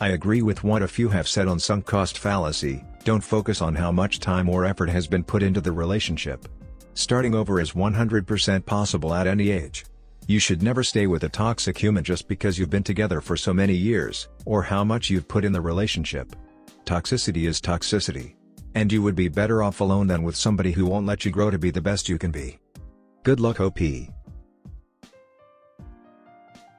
I 0.00 0.10
agree 0.10 0.42
with 0.42 0.62
what 0.62 0.82
a 0.82 0.88
few 0.88 1.08
have 1.08 1.26
said 1.26 1.48
on 1.48 1.58
sunk 1.58 1.84
cost 1.84 2.18
fallacy, 2.18 2.84
don't 3.02 3.24
focus 3.24 3.60
on 3.60 3.74
how 3.74 3.90
much 3.90 4.20
time 4.20 4.48
or 4.48 4.64
effort 4.64 4.90
has 4.90 5.06
been 5.06 5.24
put 5.24 5.42
into 5.42 5.60
the 5.60 5.72
relationship. 5.72 6.46
Starting 6.94 7.34
over 7.34 7.60
is 7.60 7.72
100% 7.72 8.64
possible 8.64 9.14
at 9.14 9.26
any 9.26 9.50
age. 9.50 9.86
You 10.28 10.38
should 10.38 10.62
never 10.62 10.84
stay 10.84 11.06
with 11.06 11.24
a 11.24 11.28
toxic 11.28 11.78
human 11.78 12.04
just 12.04 12.28
because 12.28 12.58
you've 12.58 12.70
been 12.70 12.82
together 12.82 13.20
for 13.20 13.36
so 13.36 13.54
many 13.54 13.74
years, 13.74 14.28
or 14.44 14.62
how 14.62 14.84
much 14.84 15.10
you've 15.10 15.26
put 15.26 15.44
in 15.44 15.52
the 15.52 15.60
relationship. 15.60 16.36
Toxicity 16.84 17.48
is 17.48 17.60
toxicity. 17.60 18.34
And 18.74 18.92
you 18.92 19.02
would 19.02 19.16
be 19.16 19.28
better 19.28 19.62
off 19.62 19.80
alone 19.80 20.06
than 20.06 20.22
with 20.22 20.36
somebody 20.36 20.72
who 20.72 20.86
won't 20.86 21.06
let 21.06 21.24
you 21.24 21.30
grow 21.30 21.50
to 21.50 21.58
be 21.58 21.70
the 21.70 21.80
best 21.80 22.08
you 22.08 22.18
can 22.18 22.30
be. 22.30 22.58
Good 23.22 23.40
luck 23.40 23.60
OP. 23.60 23.80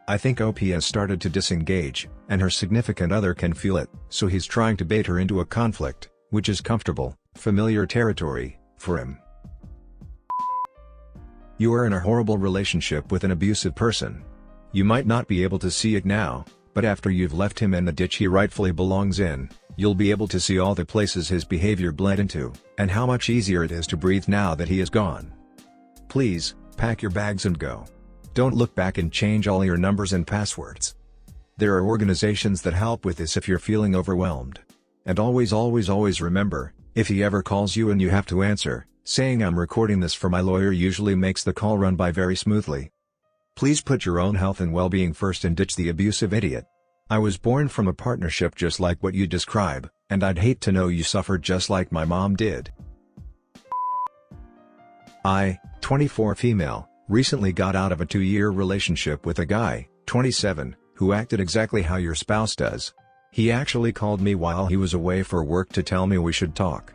I 0.08 0.17
think 0.17 0.41
OP 0.41 0.60
has 0.60 0.86
started 0.86 1.22
to 1.22 1.29
disengage, 1.29 2.10
and 2.29 2.41
her 2.41 2.50
significant 2.50 3.12
other 3.12 3.36
can 3.36 3.53
feel 3.53 3.77
it, 3.77 3.89
so 4.10 4.25
he's 4.25 4.46
trying 4.46 4.75
to 4.77 4.86
bait 4.86 5.05
her 5.05 5.19
into 5.19 5.41
a 5.41 5.46
conflict, 5.46 6.10
which 6.31 6.50
is 6.50 6.62
comfortable, 6.62 7.15
familiar 7.36 7.86
territory, 7.86 8.58
for 8.77 8.98
him. 8.98 9.19
You 11.60 11.74
are 11.74 11.86
in 11.86 11.93
a 11.93 12.00
horrible 12.00 12.38
relationship 12.38 13.12
with 13.12 13.24
an 13.24 13.31
abusive 13.31 13.75
person. 13.75 14.24
You 14.72 14.84
might 14.84 15.05
not 15.05 15.27
be 15.27 15.43
able 15.43 15.60
to 15.60 15.69
see 15.69 15.96
it 15.96 16.05
now, 16.05 16.46
but 16.73 16.85
after 16.85 17.09
you've 17.09 17.33
left 17.33 17.59
him 17.59 17.73
in 17.73 17.85
the 17.85 17.91
ditch 17.91 18.15
he 18.15 18.27
rightfully 18.27 18.71
belongs 18.71 19.19
in, 19.19 19.49
you'll 19.75 19.95
be 19.95 20.11
able 20.11 20.27
to 20.27 20.39
see 20.39 20.59
all 20.59 20.75
the 20.75 20.85
places 20.85 21.27
his 21.27 21.45
behavior 21.45 21.91
bled 21.91 22.19
into, 22.19 22.53
and 22.77 22.91
how 22.91 23.05
much 23.05 23.29
easier 23.29 23.63
it 23.63 23.71
is 23.71 23.88
to 23.88 23.97
breathe 23.97 24.27
now 24.27 24.53
that 24.55 24.67
he 24.67 24.79
is 24.79 24.89
gone. 24.89 25.33
Please, 26.07 26.55
pack 26.77 27.01
your 27.01 27.11
bags 27.11 27.45
and 27.45 27.57
go. 27.57 27.85
Don't 28.33 28.55
look 28.55 28.73
back 28.75 28.97
and 28.97 29.11
change 29.11 29.47
all 29.47 29.65
your 29.65 29.77
numbers 29.77 30.13
and 30.13 30.25
passwords. 30.25 30.95
There 31.57 31.75
are 31.75 31.85
organizations 31.85 32.61
that 32.61 32.73
help 32.73 33.05
with 33.05 33.17
this 33.17 33.35
if 33.35 33.47
you're 33.47 33.59
feeling 33.59 33.95
overwhelmed. 33.95 34.59
And 35.05 35.19
always 35.19 35.51
always 35.51 35.89
always 35.89 36.21
remember, 36.21 36.73
If 36.95 37.07
he 37.07 37.23
ever 37.23 37.41
calls 37.41 37.75
you 37.75 37.91
and 37.91 38.01
you 38.01 38.09
have 38.09 38.25
to 38.27 38.43
answer, 38.43 38.85
saying 39.03 39.41
I'm 39.41 39.57
recording 39.57 39.99
this 39.99 40.13
for 40.13 40.29
my 40.29 40.41
lawyer 40.41 40.71
usually 40.71 41.15
makes 41.15 41.43
the 41.43 41.53
call 41.53 41.77
run 41.77 41.95
by 41.95 42.11
very 42.11 42.35
smoothly. 42.35 42.91
Please 43.59 43.81
put 43.81 44.05
your 44.05 44.21
own 44.21 44.35
health 44.35 44.61
and 44.61 44.71
well-being 44.71 45.11
first 45.11 45.43
and 45.43 45.53
ditch 45.53 45.75
the 45.75 45.89
abusive 45.89 46.33
idiot. 46.33 46.65
I 47.09 47.17
was 47.17 47.35
born 47.35 47.67
from 47.67 47.89
a 47.89 47.93
partnership 47.93 48.55
just 48.55 48.79
like 48.79 49.03
what 49.03 49.15
you 49.15 49.27
describe, 49.27 49.91
and 50.09 50.23
I'd 50.23 50.37
hate 50.37 50.61
to 50.61 50.71
know 50.71 50.87
you 50.87 51.03
suffered 51.03 51.43
just 51.43 51.69
like 51.69 51.91
my 51.91 52.05
mom 52.05 52.37
did. 52.37 52.71
I, 55.25 55.59
24 55.81 56.35
female, 56.35 56.87
recently 57.09 57.51
got 57.51 57.75
out 57.75 57.91
of 57.91 57.99
a 57.99 58.05
two-year 58.05 58.49
relationship 58.49 59.25
with 59.25 59.39
a 59.39 59.45
guy, 59.45 59.89
27, 60.05 60.73
who 60.93 61.11
acted 61.11 61.41
exactly 61.41 61.81
how 61.81 61.97
your 61.97 62.15
spouse 62.15 62.55
does. 62.55 62.93
He 63.33 63.51
actually 63.51 63.91
called 63.91 64.21
me 64.21 64.35
while 64.35 64.67
he 64.67 64.77
was 64.77 64.93
away 64.93 65.21
for 65.21 65.43
work 65.43 65.67
to 65.73 65.83
tell 65.83 66.07
me 66.07 66.17
we 66.17 66.31
should 66.31 66.55
talk. 66.55 66.93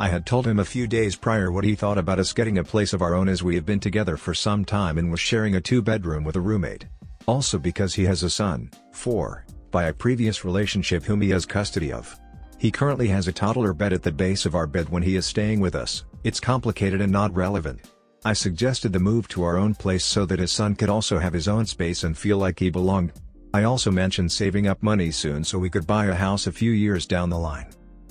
I 0.00 0.08
had 0.08 0.26
told 0.26 0.46
him 0.46 0.60
a 0.60 0.64
few 0.64 0.86
days 0.86 1.16
prior 1.16 1.50
what 1.50 1.64
he 1.64 1.74
thought 1.74 1.98
about 1.98 2.20
us 2.20 2.32
getting 2.32 2.58
a 2.58 2.64
place 2.64 2.92
of 2.92 3.02
our 3.02 3.14
own 3.16 3.28
as 3.28 3.42
we 3.42 3.56
have 3.56 3.66
been 3.66 3.80
together 3.80 4.16
for 4.16 4.32
some 4.32 4.64
time 4.64 4.96
and 4.96 5.10
was 5.10 5.18
sharing 5.18 5.56
a 5.56 5.60
two-bedroom 5.60 6.22
with 6.22 6.36
a 6.36 6.40
roommate. 6.40 6.86
Also 7.26 7.58
because 7.58 7.94
he 7.94 8.04
has 8.04 8.22
a 8.22 8.30
son, 8.30 8.70
4, 8.92 9.44
by 9.72 9.84
a 9.84 9.92
previous 9.92 10.44
relationship 10.44 11.02
whom 11.02 11.20
he 11.20 11.30
has 11.30 11.44
custody 11.44 11.92
of. 11.92 12.16
He 12.58 12.70
currently 12.70 13.08
has 13.08 13.26
a 13.26 13.32
toddler 13.32 13.74
bed 13.74 13.92
at 13.92 14.04
the 14.04 14.12
base 14.12 14.46
of 14.46 14.54
our 14.54 14.68
bed 14.68 14.88
when 14.88 15.02
he 15.02 15.16
is 15.16 15.26
staying 15.26 15.58
with 15.58 15.74
us, 15.74 16.04
it's 16.22 16.38
complicated 16.38 17.00
and 17.00 17.10
not 17.10 17.34
relevant. 17.34 17.80
I 18.24 18.34
suggested 18.34 18.92
the 18.92 19.00
move 19.00 19.26
to 19.28 19.42
our 19.42 19.56
own 19.56 19.74
place 19.74 20.04
so 20.04 20.24
that 20.26 20.38
his 20.38 20.52
son 20.52 20.76
could 20.76 20.88
also 20.88 21.18
have 21.18 21.32
his 21.32 21.48
own 21.48 21.66
space 21.66 22.04
and 22.04 22.16
feel 22.16 22.38
like 22.38 22.60
he 22.60 22.70
belonged. 22.70 23.14
I 23.52 23.64
also 23.64 23.90
mentioned 23.90 24.30
saving 24.30 24.68
up 24.68 24.80
money 24.80 25.10
soon 25.10 25.42
so 25.42 25.58
we 25.58 25.70
could 25.70 25.88
buy 25.88 26.06
a 26.06 26.14
house 26.14 26.46
a 26.46 26.52
few 26.52 26.70
years 26.70 27.04
down 27.04 27.30
the 27.30 27.38
line. 27.38 27.66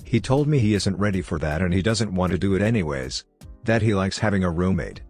He 0.08 0.20
told 0.20 0.48
me 0.48 0.58
he 0.58 0.72
isn't 0.72 0.96
ready 0.96 1.20
for 1.20 1.38
that 1.40 1.60
and 1.60 1.74
he 1.74 1.82
doesn't 1.82 2.14
want 2.14 2.32
to 2.32 2.38
do 2.38 2.54
it 2.54 2.62
anyways. 2.62 3.26
That 3.64 3.82
he 3.82 3.92
likes 3.92 4.16
having 4.16 4.42
a 4.42 4.50
roommate. 4.50 5.02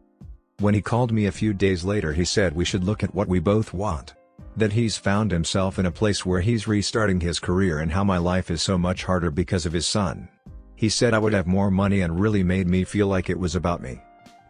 When 0.59 0.75
he 0.75 0.83
called 0.83 1.13
me 1.13 1.27
a 1.27 1.33
few 1.41 1.55
days 1.55 1.85
later 1.85 2.13
he 2.13 2.25
said 2.25 2.53
we 2.53 2.65
should 2.65 2.83
look 2.83 3.05
at 3.05 3.15
what 3.15 3.29
we 3.29 3.39
both 3.39 3.73
want. 3.73 4.15
That 4.57 4.73
he's 4.73 4.97
found 4.97 5.31
himself 5.31 5.79
in 5.79 5.87
a 5.87 5.93
place 5.93 6.27
where 6.27 6.41
he's 6.41 6.67
restarting 6.67 7.21
his 7.21 7.39
career 7.39 7.79
and 7.79 7.93
how 7.93 8.03
my 8.03 8.19
life 8.19 8.51
is 8.51 8.61
so 8.61 8.77
much 8.77 9.05
harder 9.05 9.31
because 9.31 9.67
of 9.67 9.73
his 9.73 9.87
son. 9.87 10.29
He 10.75 10.89
said 10.89 11.15
I 11.15 11.21
would 11.21 11.33
have 11.33 11.47
more 11.47 11.71
money 11.71 12.01
and 12.01 12.19
really 12.19 12.43
made 12.43 12.67
me 12.67 12.83
feel 12.83 13.07
like 13.07 13.31
it 13.31 13.39
was 13.39 13.55
about 13.55 13.81
me. 13.81 14.03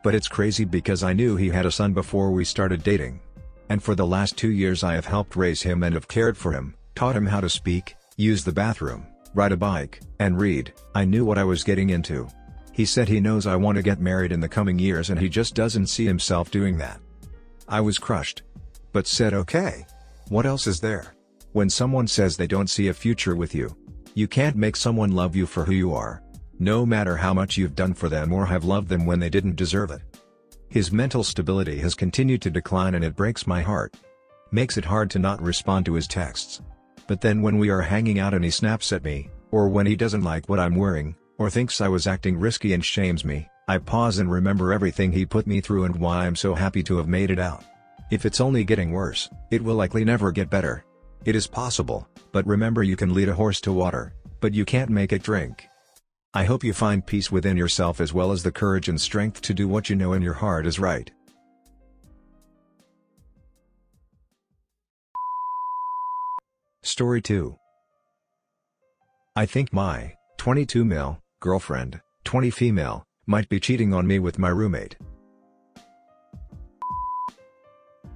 But 0.02 0.14
it's 0.14 0.28
crazy 0.28 0.64
because 0.64 1.02
I 1.02 1.12
knew 1.12 1.37
he 1.37 1.50
had 1.50 1.67
a 1.67 1.71
son 1.71 1.93
before 1.93 2.31
we 2.31 2.47
started 2.47 2.83
dating. 2.83 3.21
And 3.69 3.83
for 3.83 3.95
the 3.95 4.07
last 4.07 4.38
two 4.38 4.50
years 4.50 4.83
I 4.83 4.95
have 4.95 5.05
helped 5.05 5.37
raise 5.37 5.61
him 5.61 5.83
and 5.83 5.95
have 5.95 6.09
cared 6.09 6.38
for 6.38 6.52
him, 6.52 6.75
taught 6.95 7.17
him 7.17 7.26
how 7.26 7.43
to 7.43 7.50
speak, 7.50 7.97
use 8.17 8.45
the 8.45 8.52
bathroom, 8.52 9.07
ride 9.35 9.52
a 9.52 9.56
bike, 9.56 10.00
and 10.18 10.40
read, 10.40 10.73
I 10.94 11.04
knew 11.04 11.25
what 11.25 11.38
I 11.38 11.44
was 11.44 11.64
getting 11.64 11.90
into. 11.90 12.28
He 12.73 12.85
said 12.85 13.08
he 13.08 13.18
knows 13.18 13.47
I 13.47 13.56
want 13.56 13.76
to 13.76 13.82
get 13.82 14.00
married 14.00 14.30
in 14.30 14.40
the 14.40 14.49
coming 14.49 14.78
years 14.78 15.11
and 15.11 15.18
he 15.18 15.28
just 15.28 15.56
doesn't 15.56 15.88
see 15.88 16.04
himself 16.04 16.50
doing 16.50 16.78
that. 16.78 17.00
I 17.68 17.80
was 17.80 17.99
crushed. 17.99 18.42
But 18.92 19.06
said 19.06 19.35
okay. 19.35 19.85
What 20.28 20.47
else 20.47 20.66
is 20.66 20.80
there? 20.80 21.14
When 21.52 21.68
someone 21.68 22.06
says 22.06 22.37
they 22.37 22.47
don't 22.47 22.70
see 22.70 22.88
a 22.88 22.94
future 22.94 23.35
with 23.35 23.54
you, 23.54 23.76
you 24.14 24.28
can't 24.28 24.56
make 24.56 24.76
someone 24.76 25.11
love 25.11 25.35
you 25.35 25.44
for 25.44 25.64
who 25.64 25.73
you 25.73 25.92
are. 25.92 26.23
No 26.58 26.87
matter 26.87 27.16
how 27.16 27.35
much 27.35 27.56
you've 27.56 27.75
done 27.75 27.94
for 27.94 28.08
them 28.08 28.32
or 28.32 28.47
have 28.47 28.64
loved 28.64 28.88
them 28.88 29.06
when 29.06 29.18
they 29.18 29.28
didn't 29.28 29.56
deserve 29.56 29.90
it. 29.90 30.02
His 30.68 30.92
mental 30.92 31.25
stability 31.25 31.78
has 31.80 31.94
continued 31.94 32.42
to 32.42 32.50
decline 32.50 32.94
and 32.94 33.04
it 33.04 33.16
breaks 33.16 33.47
my 33.47 33.62
heart. 33.62 33.97
Makes 34.52 34.76
it 34.76 34.85
hard 34.85 35.11
to 35.11 35.18
not 35.18 35.42
respond 35.42 35.85
to 35.87 35.94
his 35.94 36.06
texts. 36.06 36.61
But 37.09 37.23
then 37.23 37.43
when 37.43 37.59
we 37.59 37.71
are 37.71 37.81
hanging 37.81 38.19
out 38.19 38.35
and 38.35 38.45
he 38.45 38.50
snaps 38.50 38.93
at 38.93 39.03
me, 39.03 39.31
or 39.50 39.69
when 39.69 39.87
he 39.87 39.97
doesn't 39.97 40.23
like 40.23 40.49
what 40.49 40.61
I'm 40.61 40.77
wearing, 40.77 41.17
or 41.38 41.49
thinks 41.49 41.81
I 41.81 41.88
was 41.88 42.07
acting 42.07 42.38
risky 42.38 42.75
and 42.75 42.85
shames 42.85 43.25
me, 43.25 43.49
I 43.67 43.79
pause 43.79 44.19
and 44.19 44.31
remember 44.31 44.73
everything 44.73 45.11
he 45.11 45.25
put 45.25 45.47
me 45.47 45.62
through 45.62 45.85
and 45.85 45.97
why 45.97 46.27
I'm 46.27 46.37
so 46.37 46.55
happy 46.55 46.83
to 46.85 46.99
have 46.99 47.09
made 47.09 47.31
it 47.31 47.38
out. 47.38 47.65
If 48.11 48.27
it's 48.27 48.43
only 48.43 48.62
getting 48.62 48.93
worse, 48.93 49.31
it 49.50 49.65
will 49.65 49.75
likely 49.75 50.05
never 50.05 50.31
get 50.31 50.50
better. 50.50 50.85
It 51.25 51.35
is 51.35 51.47
possible, 51.47 52.07
but 52.31 52.47
remember 52.47 52.83
you 52.83 52.97
can 52.97 53.15
lead 53.15 53.31
a 53.31 53.35
horse 53.35 53.61
to 53.62 53.73
water, 53.73 54.15
but 54.41 54.55
you 54.55 54.67
can't 54.67 54.91
make 54.91 55.12
it 55.12 55.23
drink. 55.23 55.67
I 56.35 56.45
hope 56.45 56.62
you 56.62 56.75
find 56.75 57.05
peace 57.05 57.33
within 57.33 57.57
yourself 57.57 58.03
as 58.03 58.12
well 58.12 58.33
as 58.33 58.43
the 58.43 58.53
courage 58.53 58.88
and 58.88 59.00
strength 59.00 59.41
to 59.43 59.55
do 59.55 59.67
what 59.67 59.88
you 59.88 59.97
know 59.97 60.12
in 60.12 60.21
your 60.21 60.35
heart 60.35 60.67
is 60.67 60.79
right. 60.79 61.11
Story 66.82 67.20
2 67.20 67.56
I 69.35 69.47
think 69.47 69.73
my 69.73 70.14
22 70.38 70.85
male 70.85 71.20
girlfriend, 71.40 72.00
20 72.25 72.50
female, 72.50 73.04
might 73.26 73.49
be 73.49 73.58
cheating 73.58 73.92
on 73.92 74.06
me 74.06 74.20
with 74.20 74.38
my 74.38 74.49
roommate. 74.49 74.97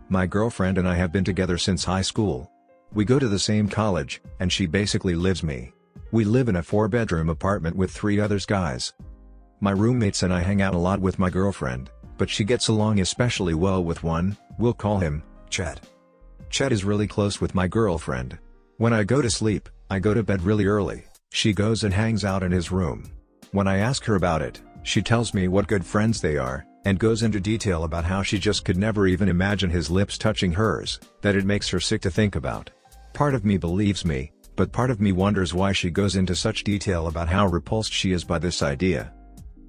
My 0.09 0.27
girlfriend 0.27 0.79
and 0.79 0.89
I 0.89 0.95
have 0.95 1.13
been 1.13 1.25
together 1.25 1.59
since 1.59 1.85
high 1.85 2.03
school. 2.03 2.51
We 2.95 3.05
go 3.05 3.19
to 3.19 3.29
the 3.29 3.39
same 3.39 3.69
college, 3.69 4.23
and 4.39 4.51
she 4.51 4.67
basically 4.67 5.17
lives 5.17 5.43
me. 5.43 5.73
We 6.13 6.25
live 6.25 6.49
in 6.49 6.57
a 6.57 6.63
four-bedroom 6.63 7.31
apartment 7.31 7.77
with 7.77 7.91
three 7.91 8.21
others 8.21 8.47
guys. 8.47 8.93
My 9.61 9.73
roommates 9.73 10.23
and 10.23 10.33
I 10.33 10.41
hang 10.41 10.63
out 10.63 10.75
a 10.75 10.79
lot 10.79 11.01
with 11.01 11.19
my 11.19 11.31
girlfriend, 11.31 11.91
but 12.17 12.31
she 12.31 12.45
gets 12.45 12.69
along 12.69 13.01
especially 13.01 13.55
well 13.55 13.83
with 13.83 14.05
one, 14.05 14.37
we'll 14.57 14.73
call 14.73 14.99
him, 14.99 15.25
Chet. 15.51 15.81
Chet 16.49 16.73
is 16.73 16.85
really 16.85 17.09
close 17.09 17.41
with 17.41 17.55
my 17.55 17.67
girlfriend. 17.67 18.39
When 18.83 18.93
I 18.93 19.05
go 19.05 19.23
to 19.23 19.31
sleep, 19.31 19.69
I 19.91 20.01
go 20.01 20.13
to 20.13 20.25
bed 20.25 20.43
really 20.43 20.67
early, 20.67 21.05
she 21.31 21.53
goes 21.53 21.85
and 21.85 21.95
hangs 21.95 22.25
out 22.25 22.43
in 22.43 22.51
his 22.51 22.73
room. 22.73 23.13
When 23.53 23.69
I 23.69 23.77
ask 23.77 24.05
her 24.07 24.17
about 24.17 24.43
it, 24.43 24.61
she 24.83 25.01
tells 25.01 25.33
me 25.33 25.47
what 25.47 25.69
good 25.69 25.87
friends 25.87 26.21
they 26.21 26.37
are, 26.37 26.67
and 26.85 26.99
goes 26.99 27.23
into 27.23 27.39
detail 27.39 27.85
about 27.85 28.05
how 28.05 28.25
she 28.25 28.41
just 28.41 28.65
could 28.65 28.77
never 28.77 29.07
even 29.07 29.29
imagine 29.29 29.71
his 29.71 29.89
lips 29.89 30.19
touching 30.19 30.51
hers, 30.51 30.99
that 31.21 31.37
it 31.37 31.45
makes 31.45 31.69
her 31.69 31.79
sick 31.79 32.03
to 32.03 32.11
think 32.11 32.35
about. 32.35 32.71
Part 33.13 33.37
of 33.37 33.45
me 33.45 33.57
believes 33.57 34.05
me, 34.05 34.33
but 34.57 34.73
part 34.73 34.91
of 34.91 35.01
me 35.01 35.13
wonders 35.13 35.55
why 35.55 35.71
she 35.71 35.89
goes 35.89 36.17
into 36.17 36.35
such 36.35 36.65
detail 36.65 37.07
about 37.07 37.29
how 37.29 37.47
repulsed 37.47 37.93
she 37.93 38.11
is 38.11 38.25
by 38.25 38.41
this 38.41 38.63
idea. 38.63 39.13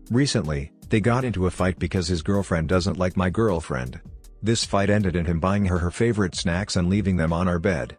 Recently, 0.09 0.71
they 0.89 0.99
got 0.99 1.23
into 1.23 1.45
a 1.45 1.51
fight 1.51 1.77
because 1.77 2.07
his 2.07 2.23
girlfriend 2.23 2.67
doesn't 2.67 2.97
like 2.97 3.15
my 3.15 3.29
girlfriend. 3.29 4.01
This 4.41 4.65
fight 4.65 4.89
ended 4.89 5.15
in 5.15 5.25
him 5.25 5.39
buying 5.39 5.65
her 5.65 5.77
her 5.77 5.91
favorite 5.91 6.33
snacks 6.33 6.77
and 6.77 6.89
leaving 6.89 7.15
them 7.15 7.31
on 7.31 7.47
our 7.47 7.59
bed. 7.59 7.95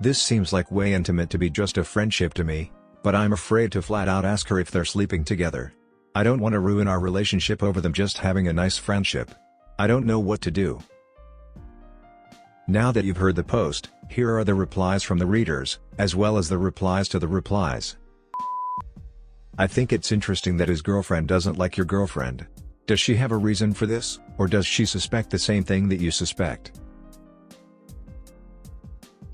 This 0.00 0.20
seems 0.20 0.50
like 0.50 0.70
way 0.70 0.94
intimate 0.94 1.28
to 1.28 1.38
be 1.38 1.50
just 1.50 1.76
a 1.76 1.84
friendship 1.84 2.32
to 2.34 2.44
me, 2.44 2.72
but 3.02 3.14
I'm 3.14 3.34
afraid 3.34 3.70
to 3.72 3.82
flat 3.82 4.08
out 4.08 4.24
ask 4.24 4.48
her 4.48 4.58
if 4.58 4.70
they're 4.70 4.84
sleeping 4.86 5.24
together. 5.24 5.74
I 6.14 6.22
don't 6.22 6.40
want 6.40 6.54
to 6.54 6.60
ruin 6.60 6.88
our 6.88 6.98
relationship 6.98 7.62
over 7.62 7.82
them 7.82 7.92
just 7.92 8.16
having 8.16 8.48
a 8.48 8.52
nice 8.52 8.78
friendship. 8.78 9.30
I 9.78 9.86
don't 9.86 10.06
know 10.06 10.18
what 10.18 10.40
to 10.40 10.50
do. 10.50 10.80
Now 12.66 12.92
that 12.92 13.04
you've 13.04 13.18
heard 13.18 13.36
the 13.36 13.44
post, 13.44 13.90
here 14.08 14.34
are 14.38 14.44
the 14.44 14.54
replies 14.54 15.02
from 15.02 15.18
the 15.18 15.26
readers, 15.26 15.78
as 15.98 16.16
well 16.16 16.38
as 16.38 16.48
the 16.48 16.58
replies 16.58 17.08
to 17.10 17.18
the 17.18 17.28
replies. 17.28 17.96
I 19.58 19.66
think 19.66 19.92
it's 19.92 20.12
interesting 20.12 20.56
that 20.56 20.68
his 20.68 20.80
girlfriend 20.80 21.28
doesn't 21.28 21.58
like 21.58 21.76
your 21.76 21.84
girlfriend. 21.84 22.46
Does 22.86 23.00
she 23.00 23.16
have 23.16 23.32
a 23.32 23.36
reason 23.36 23.74
for 23.74 23.84
this, 23.84 24.18
or 24.38 24.46
does 24.46 24.66
she 24.66 24.86
suspect 24.86 25.28
the 25.28 25.38
same 25.38 25.62
thing 25.62 25.88
that 25.90 26.00
you 26.00 26.10
suspect? 26.10 26.80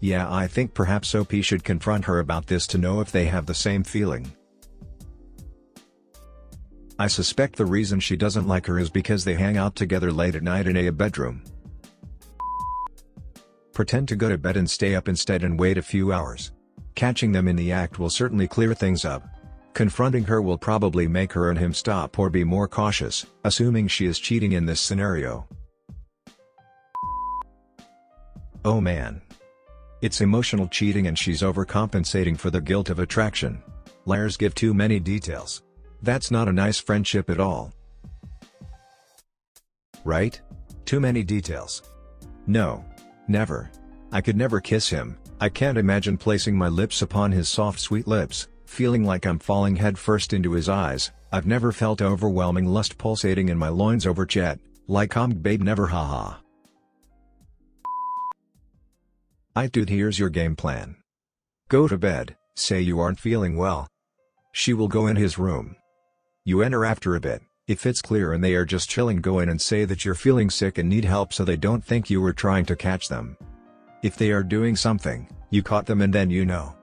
Yeah 0.01 0.33
I 0.33 0.47
think 0.47 0.75
perhaps 0.75 1.15
OP 1.15 1.33
should 1.43 1.65
confront 1.65 2.05
her 2.05 2.19
about 2.19 2.47
this 2.47 2.67
to 2.69 2.79
know 2.79 3.01
if 3.01 3.11
they 3.11 3.27
have 3.27 3.47
the 3.47 3.55
same 3.55 3.83
feeling. 3.83 4.31
I 6.99 7.09
suspect 7.09 7.57
the 7.57 7.67
reason 7.67 8.01
she 8.01 8.17
doesn't 8.17 8.49
like 8.49 8.67
her 8.67 8.79
is 8.79 8.89
because 8.89 9.25
they 9.25 9.35
hang 9.35 9.59
out 9.59 9.77
together 9.77 10.11
late 10.11 10.35
at 10.35 10.43
night 10.43 10.67
in 10.67 10.77
a 10.77 10.91
bedroom. 10.91 11.43
Pretend 13.75 14.09
to 14.09 14.17
go 14.17 14.31
to 14.31 14.39
bed 14.39 14.57
and 14.57 14.69
stay 14.69 14.95
up 14.95 15.07
instead 15.07 15.45
and 15.45 15.61
wait 15.61 15.77
a 15.77 15.83
few 15.83 16.11
hours. 16.11 16.53
Catching 16.95 17.33
them 17.33 17.49
in 17.49 17.57
the 17.57 17.73
act 17.73 17.99
will 17.99 18.09
certainly 18.09 18.49
clear 18.49 18.73
things 18.73 19.05
up. 19.05 19.29
Confronting 19.75 20.25
her 20.25 20.41
will 20.41 20.57
probably 20.57 21.07
make 21.07 21.35
her 21.35 21.51
and 21.51 21.59
him 21.59 21.75
stop 21.75 22.19
or 22.19 22.31
be 22.31 22.43
more 22.43 22.67
cautious, 22.67 23.27
assuming 23.45 23.89
she 23.89 24.07
is 24.07 24.19
cheating 24.19 24.53
in 24.53 24.65
this 24.65 24.81
scenario. 24.81 25.47
Oh 28.65 28.81
man. 28.81 29.21
It's 30.07 30.21
emotional 30.21 30.69
cheating 30.69 31.09
and 31.09 31.19
she's 31.19 31.43
overcompensating 31.43 32.39
for 32.39 32.49
the 32.49 32.61
guilt 32.61 32.91
of 32.91 33.01
attraction. 33.01 33.61
Liars 34.05 34.37
give 34.37 34.55
too 34.55 34.73
many 34.73 35.01
details. 35.01 35.65
That's 36.01 36.31
not 36.31 36.47
a 36.47 36.53
nice 36.53 36.79
friendship 36.79 37.29
at 37.29 37.41
all. 37.41 37.73
Right? 40.05 40.41
Too 40.85 41.01
many 41.01 41.25
details. 41.25 41.83
No. 42.47 42.85
Never. 43.27 43.69
I 44.13 44.21
could 44.21 44.37
never 44.37 44.61
kiss 44.61 44.89
him, 44.89 45.19
I 45.41 45.49
can't 45.49 45.77
imagine 45.77 46.19
placing 46.19 46.57
my 46.57 46.69
lips 46.69 47.03
upon 47.03 47.33
his 47.33 47.49
soft 47.49 47.81
sweet 47.81 48.07
lips, 48.07 48.47
feeling 48.65 49.03
like 49.03 49.27
I'm 49.27 49.41
falling 49.41 49.75
headfirst 49.75 50.33
into 50.33 50.53
his 50.53 50.69
eyes, 50.69 51.11
I've 51.33 51.47
never 51.47 51.73
felt 51.73 52.01
overwhelming 52.01 52.67
lust 52.67 52.97
pulsating 52.97 53.49
in 53.49 53.59
my 53.59 53.71
loins 53.71 54.07
over 54.07 54.25
Chet, 54.25 54.61
like 54.87 55.17
I'm 55.17 55.31
babe 55.31 55.63
never 55.63 55.89
haha. 55.89 56.37
I 59.57 59.69
dude 59.69 59.89
here's 59.89 60.19
your 60.19 60.29
game 60.29 60.55
plan. 60.55 60.97
Go 61.71 61.89
to 61.89 61.97
bed, 61.97 62.37
say 62.57 62.83
you 62.83 63.01
aren't 63.01 63.19
feeling 63.19 63.57
well. 63.57 63.89
she 64.53 64.75
will 64.75 64.87
go 64.87 65.07
in 65.07 65.17
his 65.17 65.39
room. 65.39 65.77
You 66.45 66.61
enter 66.61 66.85
after 66.85 67.17
a 67.17 67.21
bit, 67.21 67.41
if 67.67 67.87
it's 67.87 68.03
clear 68.03 68.35
and 68.35 68.45
they 68.45 68.55
are 68.55 68.67
just 68.67 68.91
chilling 68.91 69.23
go 69.23 69.39
in 69.39 69.49
and 69.49 69.59
say 69.59 69.87
that 69.87 70.05
you're 70.05 70.15
feeling 70.15 70.51
sick 70.51 70.77
and 70.77 70.91
need 70.91 71.07
help 71.07 71.33
so 71.33 71.43
they 71.43 71.57
don't 71.57 71.83
think 71.83 72.11
you 72.11 72.21
were 72.21 72.35
trying 72.35 72.67
to 72.67 72.77
catch 72.77 73.09
them. 73.09 73.35
If 74.03 74.19
they 74.19 74.31
are 74.31 74.43
doing 74.43 74.77
something, 74.77 75.27
you 75.49 75.63
caught 75.63 75.87
them 75.87 76.03
and 76.03 76.13
then 76.13 76.29
you 76.29 76.45
know. 76.45 76.77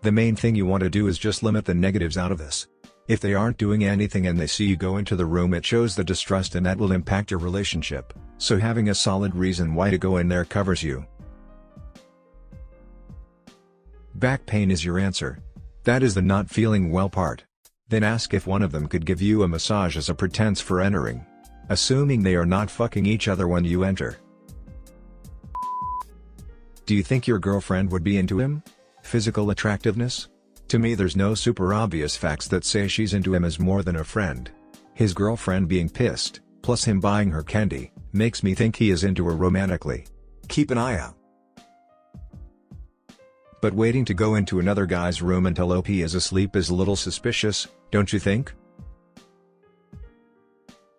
The 0.00 0.10
main 0.10 0.36
thing 0.36 0.54
you 0.54 0.64
want 0.64 0.84
to 0.84 0.88
do 0.88 1.08
is 1.08 1.18
just 1.18 1.42
limit 1.42 1.66
the 1.66 1.74
negatives 1.74 2.16
out 2.16 2.32
of 2.32 2.38
this. 2.38 2.66
If 3.08 3.20
they 3.20 3.34
aren't 3.34 3.58
doing 3.58 3.84
anything 3.84 4.26
and 4.26 4.40
they 4.40 4.46
see 4.46 4.64
you 4.64 4.76
go 4.76 4.96
into 4.96 5.16
the 5.16 5.26
room 5.26 5.52
it 5.52 5.66
shows 5.66 5.94
the 5.94 6.02
distrust 6.02 6.54
and 6.54 6.64
that 6.64 6.78
will 6.78 6.92
impact 6.92 7.30
your 7.30 7.40
relationship, 7.40 8.14
so 8.38 8.58
having 8.58 8.88
a 8.88 8.94
solid 8.94 9.36
reason 9.36 9.74
why 9.74 9.90
to 9.90 9.98
go 9.98 10.16
in 10.16 10.28
there 10.28 10.46
covers 10.46 10.82
you. 10.82 11.04
Back 14.16 14.46
pain 14.46 14.70
is 14.70 14.82
your 14.82 14.98
answer. 14.98 15.40
That 15.84 16.02
is 16.02 16.14
the 16.14 16.22
not 16.22 16.48
feeling 16.48 16.90
well 16.90 17.10
part. 17.10 17.44
Then 17.90 18.02
ask 18.02 18.32
if 18.32 18.46
one 18.46 18.62
of 18.62 18.72
them 18.72 18.88
could 18.88 19.04
give 19.04 19.20
you 19.20 19.42
a 19.42 19.48
massage 19.48 19.94
as 19.94 20.08
a 20.08 20.14
pretense 20.14 20.58
for 20.58 20.80
entering. 20.80 21.26
Assuming 21.68 22.22
they 22.22 22.34
are 22.34 22.46
not 22.46 22.70
fucking 22.70 23.04
each 23.04 23.28
other 23.28 23.46
when 23.46 23.66
you 23.66 23.84
enter. 23.84 24.16
Do 26.86 26.94
you 26.94 27.02
think 27.02 27.26
your 27.26 27.38
girlfriend 27.38 27.92
would 27.92 28.02
be 28.02 28.16
into 28.16 28.38
him? 28.38 28.62
Physical 29.02 29.50
attractiveness? 29.50 30.28
To 30.68 30.78
me 30.78 30.94
there's 30.94 31.14
no 31.14 31.34
super 31.34 31.74
obvious 31.74 32.16
facts 32.16 32.48
that 32.48 32.64
say 32.64 32.88
she's 32.88 33.12
into 33.12 33.34
him 33.34 33.44
as 33.44 33.60
more 33.60 33.82
than 33.82 33.96
a 33.96 34.04
friend. 34.04 34.50
His 34.94 35.12
girlfriend 35.12 35.68
being 35.68 35.90
pissed, 35.90 36.40
plus 36.62 36.84
him 36.84 37.00
buying 37.00 37.30
her 37.32 37.42
candy, 37.42 37.92
makes 38.14 38.42
me 38.42 38.54
think 38.54 38.76
he 38.76 38.88
is 38.88 39.04
into 39.04 39.26
her 39.26 39.36
romantically. 39.36 40.06
Keep 40.48 40.70
an 40.70 40.78
eye 40.78 40.98
out. 40.98 41.16
But 43.66 43.74
waiting 43.74 44.04
to 44.04 44.14
go 44.14 44.36
into 44.36 44.60
another 44.60 44.86
guy's 44.86 45.20
room 45.20 45.44
until 45.44 45.72
OP 45.72 45.90
is 45.90 46.14
asleep 46.14 46.54
is 46.54 46.68
a 46.68 46.74
little 46.76 46.94
suspicious, 46.94 47.66
don't 47.90 48.12
you 48.12 48.20
think? 48.20 48.54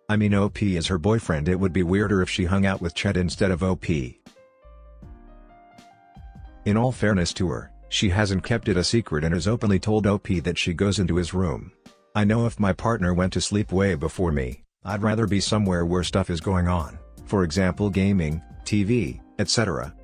I 0.06 0.16
mean 0.16 0.34
OP 0.34 0.62
is 0.62 0.86
her 0.88 0.98
boyfriend 0.98 1.48
it 1.48 1.58
would 1.58 1.72
be 1.72 1.82
weirder 1.82 2.20
if 2.20 2.28
she 2.28 2.44
hung 2.44 2.66
out 2.66 2.82
with 2.82 2.94
Chet 2.94 3.16
instead 3.16 3.50
of 3.50 3.62
OP. 3.62 3.86
In 6.66 6.76
all 6.76 6.92
fairness 6.92 7.32
to 7.32 7.48
her, 7.48 7.72
she 7.88 8.10
hasn't 8.10 8.44
kept 8.44 8.68
it 8.68 8.76
a 8.76 8.84
secret 8.84 9.24
and 9.24 9.32
has 9.32 9.48
openly 9.48 9.78
told 9.78 10.06
OP 10.06 10.28
that 10.42 10.58
she 10.58 10.74
goes 10.74 10.98
into 10.98 11.16
his 11.16 11.32
room. 11.32 11.72
I 12.14 12.24
know 12.24 12.44
if 12.44 12.60
my 12.60 12.74
partner 12.74 13.14
went 13.14 13.32
to 13.32 13.40
sleep 13.40 13.72
way 13.72 13.94
before 13.94 14.30
me, 14.30 14.62
I'd 14.84 15.02
rather 15.02 15.26
be 15.26 15.40
somewhere 15.40 15.86
where 15.86 16.04
stuff 16.04 16.28
is 16.28 16.42
going 16.42 16.68
on, 16.68 16.98
for 17.24 17.44
example 17.44 17.88
gaming, 17.88 18.42
TV, 18.66 19.22
etc. 19.38 19.94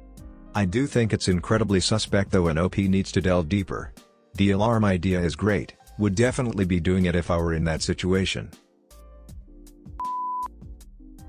I 0.57 0.65
do 0.65 0.87
think 0.87 1.13
it's 1.13 1.27
incredibly 1.27 1.81
suspect 1.81 2.31
though 2.31 2.47
and 2.47 2.59
OP 2.59 2.79
needs 2.79 3.11
to 3.13 3.21
delve 3.21 3.49
deeper. 3.49 3.93
The 4.35 4.53
alarm 4.53 4.85
idea 4.85 5.21
is 5.21 5.35
great, 5.35 5.75
would 5.99 6.15
definitely 6.15 6.65
be 6.65 6.79
doing 6.79 7.07
it 7.07 7.17
if 7.17 7.31
I 7.31 7.37
were 7.37 7.55
in 7.55 7.65
that 7.65 7.83
situation. 7.83 8.51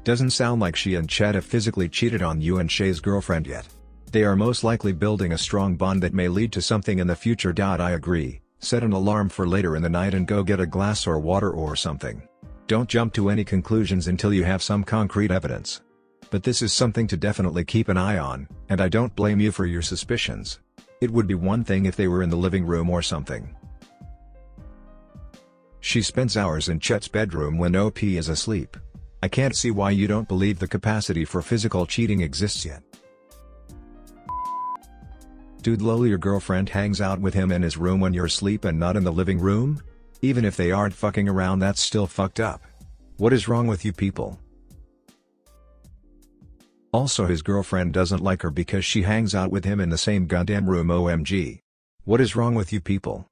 Doesn't 0.03 0.29
sound 0.31 0.61
like 0.61 0.75
she 0.75 0.93
and 0.93 1.09
Chad 1.09 1.33
have 1.33 1.45
physically 1.45 1.89
cheated 1.89 2.21
on 2.21 2.39
you 2.39 2.59
and 2.59 2.69
Chet's 2.69 2.99
girlfriend 2.99 3.47
yet. 3.47 3.67
They 4.11 4.23
are 4.23 4.35
most 4.35 4.63
likely 4.63 4.93
building 4.93 5.33
a 5.33 5.37
strong 5.37 5.75
bond 5.75 6.03
that 6.03 6.13
may 6.13 6.27
lead 6.27 6.51
to 6.53 6.61
something 6.61 6.99
in 6.99 7.07
the 7.07 7.15
future. 7.15 7.53
I 7.59 7.91
agree, 7.91 8.41
set 8.59 8.83
an 8.83 8.93
alarm 8.93 9.29
for 9.29 9.47
later 9.47 9.75
in 9.75 9.81
the 9.81 9.89
night 9.89 10.13
and 10.13 10.27
go 10.27 10.43
get 10.43 10.59
a 10.59 10.67
glass 10.67 11.07
or 11.07 11.19
water 11.19 11.49
or 11.49 11.75
something. 11.75 12.21
Don't 12.67 12.87
jump 12.87 13.13
to 13.13 13.29
any 13.29 13.43
conclusions 13.43 14.07
until 14.07 14.33
you 14.33 14.43
have 14.43 14.61
some 14.61 14.83
concrete 14.83 15.31
evidence. 15.31 15.81
But 16.35 16.43
this 16.43 16.61
is 16.61 16.73
something 16.73 17.07
to 17.07 17.15
definitely 17.15 17.63
keep 17.63 17.87
an 17.87 17.95
eye 17.95 18.17
on, 18.17 18.49
and 18.67 18.81
I 18.81 18.89
don't 18.89 19.15
blame 19.15 19.39
you 19.39 19.53
for 19.53 19.65
your 19.65 19.81
suspicions. 19.81 20.59
It 20.99 21.09
would 21.09 21.27
be 21.27 21.33
one 21.33 21.63
thing 21.63 21.85
if 21.85 21.95
they 21.95 22.09
were 22.09 22.21
in 22.21 22.29
the 22.29 22.35
living 22.35 22.65
room 22.65 22.89
or 22.89 23.01
something. 23.01 23.55
She 25.79 26.01
spends 26.01 26.35
hours 26.35 26.67
in 26.67 26.81
Chet's 26.81 27.07
bedroom 27.07 27.57
when 27.57 27.73
OP 27.73 28.03
is 28.03 28.27
asleep. 28.27 28.75
I 29.23 29.29
can't 29.29 29.55
see 29.55 29.71
why 29.71 29.91
you 29.91 30.07
don't 30.07 30.27
believe 30.27 30.59
the 30.59 30.67
capacity 30.67 31.23
for 31.23 31.41
physical 31.41 31.85
cheating 31.85 32.19
exists 32.19 32.65
yet. 32.65 32.83
Dude 35.61 35.81
lol 35.81 36.05
your 36.05 36.17
girlfriend 36.17 36.67
hangs 36.67 36.99
out 36.99 37.21
with 37.21 37.33
him 37.33 37.49
in 37.49 37.61
his 37.61 37.77
room 37.77 38.01
when 38.01 38.13
you're 38.13 38.25
asleep 38.25 38.65
and 38.65 38.77
not 38.77 38.97
in 38.97 39.05
the 39.05 39.09
living 39.13 39.39
room? 39.39 39.81
Even 40.21 40.43
if 40.43 40.57
they 40.57 40.73
aren't 40.73 40.95
fucking 40.95 41.29
around 41.29 41.59
that's 41.59 41.79
still 41.79 42.07
fucked 42.07 42.41
up. 42.41 42.61
What 43.15 43.31
is 43.31 43.47
wrong 43.47 43.67
with 43.67 43.85
you 43.85 43.93
people? 43.93 44.37
Also 46.95 47.25
his 47.25 47.41
girlfriend 47.41 47.91
doesn't 47.91 48.23
like 48.23 48.41
her 48.41 48.49
because 48.49 48.85
she 48.85 49.01
hangs 49.01 49.35
out 49.35 49.51
with 49.51 49.65
him 49.65 49.81
in 49.81 49.89
the 49.89 49.97
same 49.97 50.27
goddamn 50.27 50.69
room 50.69 50.87
OMG. 50.87 51.59
What 52.05 52.21
is 52.21 52.37
wrong 52.37 52.55
with 52.55 52.71
you 52.71 52.79
people? 52.79 53.27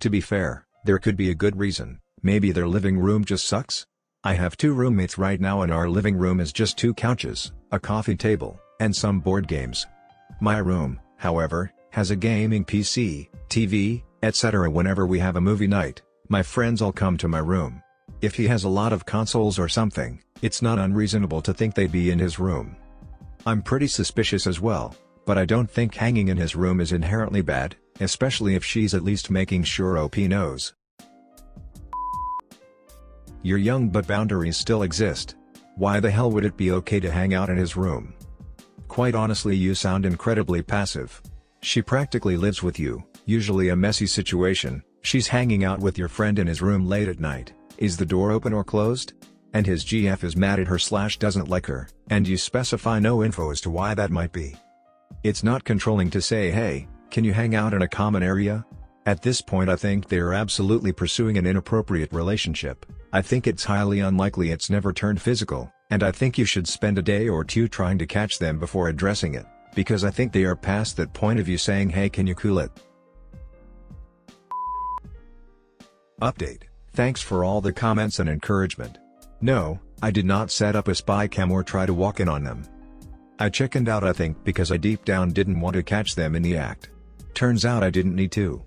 To 0.00 0.08
be 0.08 0.22
fair, 0.22 0.66
there 0.86 0.98
could 0.98 1.18
be 1.18 1.28
a 1.28 1.34
good 1.34 1.58
reason, 1.58 2.00
maybe 2.22 2.52
their 2.52 2.66
living 2.66 2.98
room 2.98 3.22
just 3.22 3.46
sucks? 3.46 3.84
I 4.24 4.32
have 4.32 4.56
two 4.56 4.72
roommates 4.72 5.18
right 5.18 5.38
now 5.38 5.60
and 5.60 5.70
our 5.70 5.90
living 5.90 6.16
room 6.16 6.40
is 6.40 6.54
just 6.54 6.78
two 6.78 6.94
couches, 6.94 7.52
a 7.70 7.78
coffee 7.78 8.16
table, 8.16 8.58
and 8.80 8.96
some 8.96 9.20
board 9.20 9.46
games. 9.46 9.86
My 10.40 10.56
room, 10.56 10.98
however, 11.18 11.70
has 11.90 12.12
a 12.12 12.16
gaming 12.16 12.64
PC, 12.64 13.28
TV, 13.50 14.02
etc. 14.22 14.70
Whenever 14.70 15.06
we 15.06 15.18
have 15.18 15.36
a 15.36 15.40
movie 15.42 15.66
night, 15.66 16.00
my 16.30 16.42
friends 16.42 16.80
all 16.80 16.92
come 16.92 17.18
to 17.18 17.28
my 17.28 17.40
room. 17.40 17.82
If 18.24 18.34
he 18.34 18.46
has 18.46 18.64
a 18.64 18.70
lot 18.70 18.94
of 18.94 19.04
consoles 19.04 19.58
or 19.58 19.68
something, 19.68 20.18
it's 20.40 20.62
not 20.62 20.78
unreasonable 20.78 21.42
to 21.42 21.52
think 21.52 21.74
they'd 21.74 21.92
be 21.92 22.10
in 22.10 22.18
his 22.18 22.38
room. 22.38 22.74
I'm 23.44 23.60
pretty 23.60 23.86
suspicious 23.86 24.46
as 24.46 24.62
well, 24.62 24.96
but 25.26 25.36
I 25.36 25.44
don't 25.44 25.70
think 25.70 25.94
hanging 25.94 26.28
in 26.28 26.38
his 26.38 26.56
room 26.56 26.80
is 26.80 26.92
inherently 26.92 27.42
bad, 27.42 27.76
especially 28.00 28.54
if 28.54 28.64
she's 28.64 28.94
at 28.94 29.04
least 29.04 29.30
making 29.30 29.64
sure 29.64 29.98
OP 29.98 30.16
knows. 30.16 30.72
You're 33.42 33.58
young 33.58 33.90
but 33.90 34.06
boundaries 34.06 34.56
still 34.56 34.84
exist. 34.84 35.34
Why 35.76 36.00
the 36.00 36.10
hell 36.10 36.30
would 36.30 36.46
it 36.46 36.56
be 36.56 36.70
okay 36.70 37.00
to 37.00 37.10
hang 37.10 37.34
out 37.34 37.50
in 37.50 37.58
his 37.58 37.76
room? 37.76 38.14
Quite 38.88 39.14
honestly 39.14 39.54
you 39.54 39.74
sound 39.74 40.06
incredibly 40.06 40.62
passive. 40.62 41.20
She 41.60 41.82
practically 41.82 42.38
lives 42.38 42.62
with 42.62 42.78
you, 42.78 43.04
usually 43.26 43.68
a 43.68 43.76
messy 43.76 44.06
situation, 44.06 44.82
she's 45.02 45.28
hanging 45.28 45.62
out 45.62 45.80
with 45.80 45.98
your 45.98 46.08
friend 46.08 46.38
in 46.38 46.46
his 46.46 46.62
room 46.62 46.86
late 46.86 47.08
at 47.08 47.20
night, 47.20 47.52
is 47.78 47.96
the 47.96 48.06
door 48.06 48.30
open 48.32 48.52
or 48.52 48.64
closed? 48.64 49.12
And 49.52 49.66
his 49.66 49.84
GF 49.84 50.24
is 50.24 50.36
mad 50.36 50.58
at 50.58 50.66
her 50.66 50.78
slash 50.78 51.18
doesn't 51.18 51.48
like 51.48 51.66
her, 51.66 51.88
and 52.10 52.26
you 52.26 52.36
specify 52.36 52.98
no 52.98 53.22
info 53.22 53.50
as 53.50 53.60
to 53.62 53.70
why 53.70 53.94
that 53.94 54.10
might 54.10 54.32
be. 54.32 54.56
It's 55.22 55.44
not 55.44 55.64
controlling 55.64 56.10
to 56.10 56.20
say 56.20 56.50
hey, 56.50 56.88
can 57.10 57.24
you 57.24 57.32
hang 57.32 57.54
out 57.54 57.74
in 57.74 57.82
a 57.82 57.88
common 57.88 58.22
area? 58.22 58.64
At 59.06 59.22
this 59.22 59.40
point 59.40 59.70
I 59.70 59.76
think 59.76 60.08
they 60.08 60.18
are 60.18 60.34
absolutely 60.34 60.92
pursuing 60.92 61.38
an 61.38 61.46
inappropriate 61.46 62.12
relationship, 62.12 62.86
I 63.14 63.22
think 63.22 63.46
it's 63.46 63.62
highly 63.62 64.00
unlikely 64.00 64.50
it's 64.50 64.70
never 64.70 64.92
turned 64.92 65.22
physical, 65.22 65.72
and 65.88 66.02
I 66.02 66.10
think 66.10 66.36
you 66.36 66.44
should 66.44 66.66
spend 66.66 66.98
a 66.98 67.02
day 67.02 67.28
or 67.28 67.44
two 67.44 67.68
trying 67.68 67.96
to 67.98 68.06
catch 68.06 68.40
them 68.40 68.58
before 68.58 68.88
addressing 68.88 69.36
it, 69.36 69.46
because 69.76 70.02
I 70.02 70.10
think 70.10 70.32
they 70.32 70.42
are 70.42 70.56
past 70.56 70.96
that 70.96 71.12
point 71.12 71.38
of 71.38 71.46
you 71.46 71.56
saying 71.56 71.90
hey 71.90 72.08
can 72.08 72.26
you 72.26 72.34
cool 72.34 72.58
it. 72.58 72.72
Update, 76.20 76.62
thanks 76.94 77.20
for 77.20 77.44
all 77.44 77.60
the 77.60 77.72
comments 77.72 78.18
and 78.20 78.28
encouragement. 78.28 78.98
No, 79.40 79.80
I 80.00 80.10
did 80.10 80.24
not 80.24 80.50
set 80.50 80.76
up 80.76 80.88
a 80.88 80.94
spy 80.94 81.26
cam 81.26 81.50
or 81.50 81.62
try 81.62 81.86
to 81.86 81.92
walk 81.92 82.20
in 82.20 82.28
on 82.28 82.44
them. 82.44 82.64
I 83.38 83.48
chickened 83.48 83.88
out 83.88 84.04
I 84.04 84.12
think 84.12 84.42
because 84.44 84.70
I 84.70 84.76
deep 84.76 85.04
down 85.04 85.32
didn't 85.32 85.60
want 85.60 85.74
to 85.74 85.82
catch 85.82 86.14
them 86.14 86.36
in 86.36 86.42
the 86.42 86.56
act. 86.56 86.90
Turns 87.34 87.64
out 87.64 87.82
I 87.82 87.90
didn't 87.90 88.14
need 88.14 88.30
to. 88.32 88.62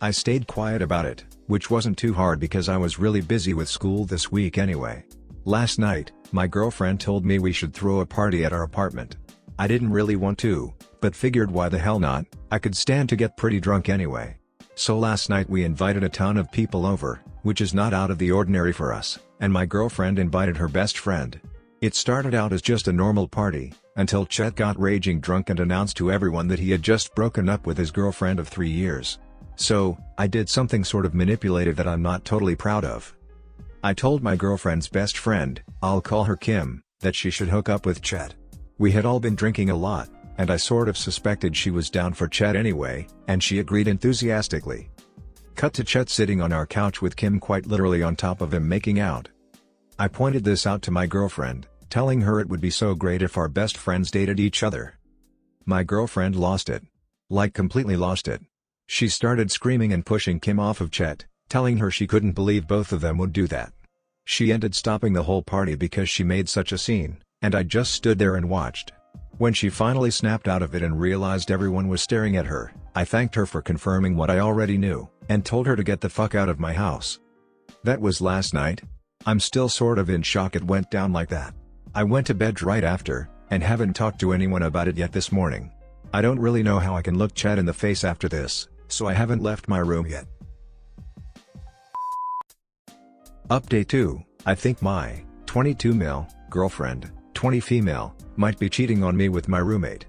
I 0.00 0.10
stayed 0.10 0.46
quiet 0.46 0.82
about 0.82 1.06
it, 1.06 1.24
which 1.46 1.70
wasn't 1.70 1.96
too 1.96 2.12
hard 2.12 2.38
because 2.38 2.68
I 2.68 2.76
was 2.76 2.98
really 2.98 3.22
busy 3.22 3.54
with 3.54 3.68
school 3.68 4.04
this 4.04 4.30
week 4.30 4.58
anyway. 4.58 5.04
Last 5.46 5.78
night, 5.78 6.12
my 6.32 6.46
girlfriend 6.46 7.00
told 7.00 7.24
me 7.24 7.38
we 7.38 7.52
should 7.52 7.72
throw 7.72 8.00
a 8.00 8.06
party 8.06 8.44
at 8.44 8.52
our 8.52 8.62
apartment. 8.62 9.16
I 9.58 9.66
didn't 9.66 9.90
really 9.90 10.16
want 10.16 10.38
to, 10.38 10.74
but 11.00 11.16
figured 11.16 11.50
why 11.50 11.68
the 11.68 11.78
hell 11.78 11.98
not, 11.98 12.26
I 12.50 12.58
could 12.58 12.76
stand 12.76 13.08
to 13.08 13.16
get 13.16 13.36
pretty 13.36 13.60
drunk 13.60 13.88
anyway. 13.88 14.36
So 14.76 14.98
last 14.98 15.30
night 15.30 15.48
we 15.48 15.64
invited 15.64 16.02
a 16.02 16.08
ton 16.08 16.36
of 16.36 16.50
people 16.50 16.84
over, 16.84 17.20
which 17.42 17.60
is 17.60 17.74
not 17.74 17.94
out 17.94 18.10
of 18.10 18.18
the 18.18 18.32
ordinary 18.32 18.72
for 18.72 18.92
us, 18.92 19.18
and 19.40 19.52
my 19.52 19.66
girlfriend 19.66 20.18
invited 20.18 20.56
her 20.56 20.68
best 20.68 20.98
friend. 20.98 21.40
It 21.80 21.94
started 21.94 22.34
out 22.34 22.52
as 22.52 22.62
just 22.62 22.88
a 22.88 22.92
normal 22.92 23.28
party, 23.28 23.72
until 23.96 24.26
Chet 24.26 24.56
got 24.56 24.80
raging 24.80 25.20
drunk 25.20 25.50
and 25.50 25.60
announced 25.60 25.96
to 25.98 26.10
everyone 26.10 26.48
that 26.48 26.58
he 26.58 26.70
had 26.70 26.82
just 26.82 27.14
broken 27.14 27.48
up 27.48 27.66
with 27.66 27.78
his 27.78 27.92
girlfriend 27.92 28.40
of 28.40 28.48
three 28.48 28.70
years. 28.70 29.18
So, 29.56 29.96
I 30.18 30.26
did 30.26 30.48
something 30.48 30.82
sort 30.82 31.06
of 31.06 31.14
manipulative 31.14 31.76
that 31.76 31.86
I'm 31.86 32.02
not 32.02 32.24
totally 32.24 32.56
proud 32.56 32.84
of. 32.84 33.14
I 33.84 33.94
told 33.94 34.22
my 34.22 34.34
girlfriend's 34.34 34.88
best 34.88 35.16
friend, 35.16 35.62
I'll 35.82 36.00
call 36.00 36.24
her 36.24 36.36
Kim, 36.36 36.82
that 37.00 37.14
she 37.14 37.30
should 37.30 37.48
hook 37.48 37.68
up 37.68 37.86
with 37.86 38.02
Chet. 38.02 38.34
We 38.78 38.90
had 38.90 39.04
all 39.04 39.20
been 39.20 39.36
drinking 39.36 39.70
a 39.70 39.76
lot, 39.76 40.08
and 40.38 40.50
I 40.50 40.56
sort 40.56 40.88
of 40.88 40.96
suspected 40.96 41.56
she 41.56 41.70
was 41.70 41.90
down 41.90 42.14
for 42.14 42.28
Chet 42.28 42.56
anyway, 42.56 43.06
and 43.28 43.42
she 43.42 43.58
agreed 43.58 43.88
enthusiastically. 43.88 44.90
Cut 45.54 45.72
to 45.74 45.84
Chet 45.84 46.10
sitting 46.10 46.40
on 46.40 46.52
our 46.52 46.66
couch 46.66 47.00
with 47.00 47.16
Kim 47.16 47.38
quite 47.38 47.66
literally 47.66 48.02
on 48.02 48.16
top 48.16 48.40
of 48.40 48.52
him 48.52 48.68
making 48.68 48.98
out. 48.98 49.28
I 49.98 50.08
pointed 50.08 50.42
this 50.44 50.66
out 50.66 50.82
to 50.82 50.90
my 50.90 51.06
girlfriend, 51.06 51.68
telling 51.88 52.22
her 52.22 52.40
it 52.40 52.48
would 52.48 52.60
be 52.60 52.70
so 52.70 52.94
great 52.94 53.22
if 53.22 53.36
our 53.36 53.48
best 53.48 53.76
friends 53.76 54.10
dated 54.10 54.40
each 54.40 54.62
other. 54.62 54.98
My 55.64 55.84
girlfriend 55.84 56.34
lost 56.34 56.68
it. 56.68 56.82
Like 57.30 57.54
completely 57.54 57.96
lost 57.96 58.26
it. 58.26 58.42
She 58.86 59.08
started 59.08 59.50
screaming 59.50 59.92
and 59.92 60.04
pushing 60.04 60.40
Kim 60.40 60.58
off 60.58 60.80
of 60.80 60.90
Chet, 60.90 61.24
telling 61.48 61.78
her 61.78 61.90
she 61.90 62.06
couldn't 62.06 62.32
believe 62.32 62.66
both 62.66 62.92
of 62.92 63.00
them 63.00 63.16
would 63.18 63.32
do 63.32 63.46
that. 63.46 63.72
She 64.24 64.52
ended 64.52 64.74
stopping 64.74 65.12
the 65.12 65.22
whole 65.22 65.42
party 65.42 65.74
because 65.74 66.08
she 66.08 66.24
made 66.24 66.48
such 66.48 66.72
a 66.72 66.78
scene, 66.78 67.18
and 67.40 67.54
I 67.54 67.62
just 67.62 67.92
stood 67.92 68.18
there 68.18 68.36
and 68.36 68.48
watched. 68.48 68.92
When 69.38 69.52
she 69.52 69.68
finally 69.68 70.12
snapped 70.12 70.46
out 70.46 70.62
of 70.62 70.76
it 70.76 70.82
and 70.82 71.00
realized 71.00 71.50
everyone 71.50 71.88
was 71.88 72.00
staring 72.00 72.36
at 72.36 72.46
her, 72.46 72.72
I 72.94 73.04
thanked 73.04 73.34
her 73.34 73.46
for 73.46 73.60
confirming 73.60 74.16
what 74.16 74.30
I 74.30 74.38
already 74.38 74.78
knew, 74.78 75.08
and 75.28 75.44
told 75.44 75.66
her 75.66 75.74
to 75.74 75.82
get 75.82 76.00
the 76.00 76.08
fuck 76.08 76.36
out 76.36 76.48
of 76.48 76.60
my 76.60 76.72
house. 76.72 77.18
That 77.82 78.00
was 78.00 78.20
last 78.20 78.54
night. 78.54 78.82
I'm 79.26 79.40
still 79.40 79.68
sort 79.68 79.98
of 79.98 80.08
in 80.08 80.22
shock 80.22 80.54
it 80.54 80.62
went 80.62 80.88
down 80.88 81.12
like 81.12 81.30
that. 81.30 81.52
I 81.96 82.04
went 82.04 82.28
to 82.28 82.34
bed 82.34 82.62
right 82.62 82.84
after, 82.84 83.28
and 83.50 83.60
haven't 83.60 83.94
talked 83.94 84.20
to 84.20 84.32
anyone 84.32 84.62
about 84.62 84.86
it 84.86 84.96
yet 84.96 85.10
this 85.10 85.32
morning. 85.32 85.72
I 86.12 86.22
don't 86.22 86.38
really 86.38 86.62
know 86.62 86.78
how 86.78 86.94
I 86.94 87.02
can 87.02 87.18
look 87.18 87.34
Chad 87.34 87.58
in 87.58 87.66
the 87.66 87.72
face 87.72 88.04
after 88.04 88.28
this, 88.28 88.68
so 88.86 89.08
I 89.08 89.14
haven't 89.14 89.42
left 89.42 89.66
my 89.66 89.78
room 89.78 90.06
yet. 90.06 90.26
Update 93.50 93.88
2, 93.88 94.22
I 94.46 94.54
think 94.54 94.80
my 94.80 95.24
22 95.46 95.92
mil 95.92 96.28
girlfriend, 96.50 97.10
20 97.44 97.60
female, 97.60 98.16
might 98.36 98.58
be 98.58 98.70
cheating 98.70 99.04
on 99.04 99.14
me 99.14 99.28
with 99.28 99.48
my 99.48 99.58
roommate. 99.58 100.06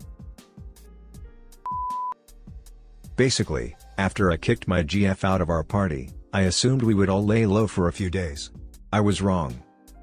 Basically, 3.18 3.76
after 3.98 4.32
I 4.32 4.38
kicked 4.38 4.70
my 4.70 4.82
GF 4.82 5.22
out 5.26 5.42
of 5.42 5.50
our 5.50 5.62
party, 5.62 6.12
I 6.32 6.44
assumed 6.44 6.82
we 6.82 6.94
would 6.94 7.10
all 7.10 7.26
lay 7.26 7.46
low 7.46 7.68
for 7.68 7.90
a 7.90 7.92
few 7.92 8.10
days. 8.10 8.52
I 8.94 9.02
was 9.02 9.22
wrong. 9.22 9.54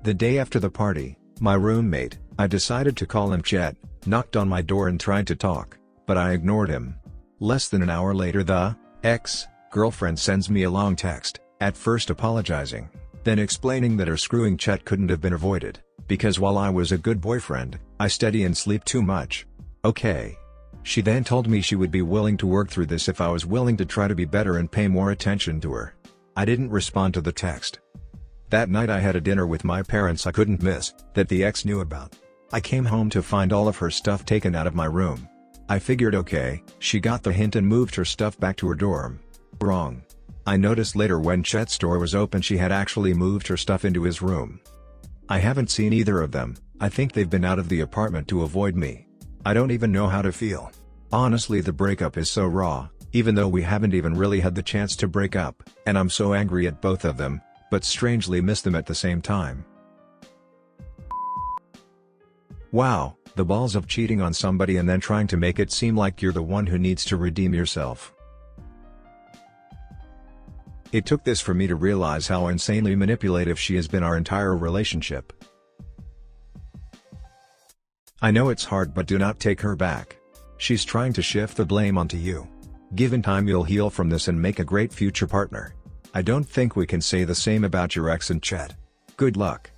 The 0.03 0.13
day 0.13 0.39
after 0.39 0.61
the 0.61 0.69
party, 0.69 1.17
my 1.41 1.55
roommate, 1.55 2.19
I 2.39 2.49
decided 2.49 2.99
to 2.99 3.07
call 3.07 3.33
him 3.33 3.41
Chet, 3.41 3.79
knocked 4.05 4.37
on 4.37 4.47
my 4.47 4.61
door 4.61 4.89
and 4.89 5.01
tried 5.01 5.27
to 5.29 5.35
talk, 5.35 5.79
but 6.07 6.19
I 6.19 6.33
ignored 6.33 6.69
him. 6.69 6.97
Less 7.41 7.71
than 7.71 7.81
an 7.81 7.89
hour 7.89 8.13
later 8.15 8.45
the 8.45 8.77
ex-girlfriend 9.05 10.19
sends 10.19 10.51
me 10.51 10.65
a 10.65 10.71
long 10.71 10.97
text, 10.97 11.41
at 11.63 11.79
first 11.79 12.11
apologizing, 12.11 12.91
then 13.25 13.39
explaining 13.39 13.97
that 13.97 14.09
her 14.09 14.17
screwing 14.17 14.57
Chet 14.57 14.85
couldn't 14.85 15.09
have 15.09 15.21
been 15.21 15.33
avoided, 15.33 15.81
because 16.09 16.41
while 16.41 16.59
I 16.59 16.71
was 16.71 16.93
a 16.93 16.99
good 16.99 17.21
boyfriend, 17.21 17.79
I 18.01 18.09
study 18.09 18.45
and 18.45 18.57
sleep 18.57 18.85
too 18.85 19.03
much. 19.03 19.47
Okay. 19.85 20.39
She 20.85 21.01
then 21.01 21.23
told 21.23 21.49
me 21.49 21.61
she 21.61 21.77
would 21.77 21.91
be 21.91 22.03
willing 22.03 22.37
to 22.39 22.47
work 22.47 22.69
through 22.69 22.87
this 22.87 23.09
if 23.09 23.21
I 23.21 23.29
was 23.29 23.47
willing 23.47 23.77
to 23.77 23.85
try 23.85 24.09
to 24.09 24.15
be 24.15 24.25
better 24.25 24.57
and 24.57 24.71
pay 24.71 24.89
more 24.89 25.13
attention 25.13 25.61
to 25.61 25.73
her. 25.73 25.95
I 26.37 26.45
didn't 26.45 26.71
respond 26.71 27.15
to 27.15 27.21
the 27.21 27.33
text. 27.33 27.79
That 28.51 28.69
night 28.69 28.91
I 28.91 28.99
had 29.01 29.17
a 29.17 29.21
dinner 29.21 29.47
with 29.47 29.65
my 29.65 29.83
parents 29.83 30.27
I 30.27 30.33
couldn't 30.33 30.63
miss, 30.63 30.93
that 31.15 31.29
the 31.29 31.45
ex 31.45 31.65
knew 31.65 31.81
about. 31.81 32.17
I 32.53 32.61
came 32.61 32.85
home 32.85 33.09
to 33.11 33.23
find 33.23 33.53
all 33.53 33.69
of 33.69 33.79
her 33.79 33.91
stuff 33.91 34.27
taken 34.27 34.55
out 34.55 34.67
of 34.67 34.75
my 34.75 34.87
room. 34.87 35.29
I 35.69 35.79
figured 35.79 36.15
okay, 36.15 36.63
she 36.81 37.01
got 37.01 37.23
the 37.23 37.33
hint 37.33 37.57
and 37.57 37.67
moved 37.67 37.95
her 37.95 38.05
stuff 38.05 38.39
back 38.39 38.57
to 38.57 38.69
her 38.69 38.75
dorm. 38.75 39.21
Wrong. 39.61 40.03
I 40.47 40.57
noticed 40.57 40.97
later 40.97 41.21
when 41.21 41.43
Chet's 41.43 41.79
door 41.79 41.99
was 41.99 42.15
open 42.15 42.43
she 42.43 42.57
had 42.57 42.73
actually 42.73 43.15
moved 43.15 43.47
her 43.47 43.57
stuff 43.57 43.85
into 43.85 44.03
his 44.03 44.23
room. 44.23 44.61
I 45.29 45.39
haven't 45.39 45.71
seen 45.71 45.93
either 45.93 46.21
of 46.21 46.33
them, 46.33 46.57
I 46.81 46.89
think 46.89 47.13
they've 47.13 47.31
been 47.31 47.45
out 47.45 47.61
of 47.61 47.69
the 47.69 47.81
apartment 47.81 48.27
to 48.29 48.43
avoid 48.43 48.75
me. 48.75 49.07
I 49.47 49.55
don't 49.55 49.71
even 49.71 49.93
know 49.93 50.09
how 50.09 50.23
to 50.23 50.33
feel. 50.33 50.73
Honestly 51.13 51.61
the 51.61 51.73
breakup 51.73 52.17
is 52.17 52.31
so 52.31 52.47
raw, 52.47 52.89
even 53.13 53.35
though 53.35 53.49
we 53.49 53.63
haven't 53.63 53.95
even 53.95 54.15
really 54.15 54.41
had 54.41 54.55
the 54.55 54.63
chance 54.63 54.97
to 54.97 55.07
break 55.07 55.37
up, 55.37 55.63
and 55.87 55.97
I'm 55.97 56.11
so 56.11 56.35
angry 56.35 56.67
at 56.67 56.81
both 56.81 57.05
of 57.05 57.17
them, 57.17 57.41
but 57.71 57.85
strangely 57.85 58.41
miss 58.41 58.63
them 58.63 58.75
at 58.75 58.87
the 58.87 58.95
same 58.95 59.23
time. 59.23 59.65
Wow, 62.73 63.17
the 63.37 63.45
balls 63.45 63.77
of 63.77 63.87
cheating 63.87 64.21
on 64.21 64.35
somebody 64.35 64.79
and 64.79 64.89
then 64.89 65.01
trying 65.01 65.27
to 65.29 65.37
make 65.37 65.59
it 65.59 65.71
seem 65.71 65.97
like 65.97 66.21
you're 66.21 66.33
the 66.33 66.43
one 66.43 66.67
who 66.67 66.79
needs 66.79 67.05
to 67.07 67.17
redeem 67.17 67.55
yourself. 67.55 68.13
It 70.93 71.07
took 71.07 71.25
this 71.25 71.41
for 71.41 71.55
me 71.55 71.67
to 71.67 71.75
realize 71.75 72.29
how 72.29 72.49
insanely 72.49 72.95
manipulative 72.95 73.59
she 73.59 73.77
has 73.77 73.89
been 73.89 74.03
our 74.03 74.19
entire 74.19 74.55
relationship. 74.55 75.33
I 78.21 78.31
know 78.31 78.51
it's 78.51 78.65
hard 78.65 78.93
but 78.93 79.07
do 79.07 79.19
not 79.19 79.41
take 79.41 79.63
her 79.63 79.75
back. 79.75 80.17
She's 80.59 80.85
trying 80.85 81.15
to 81.15 81.23
shift 81.23 81.57
the 81.57 81.65
blame 81.65 81.97
onto 81.97 82.19
you. 82.19 82.47
Given 82.95 83.23
time 83.23 83.49
you'll 83.49 83.65
heal 83.65 83.89
from 83.89 84.11
this 84.11 84.29
and 84.29 84.41
make 84.41 84.59
a 84.59 84.65
great 84.65 84.93
future 84.93 85.27
partner. 85.27 85.75
I 86.13 86.21
don't 86.21 86.45
think 86.45 86.77
we 86.77 86.87
can 86.87 87.01
say 87.01 87.25
the 87.25 87.35
same 87.35 87.65
about 87.65 87.97
your 87.97 88.11
ex 88.11 88.29
and 88.29 88.43
Chet. 88.43 88.77
Good 89.17 89.39
luck. 89.39 89.71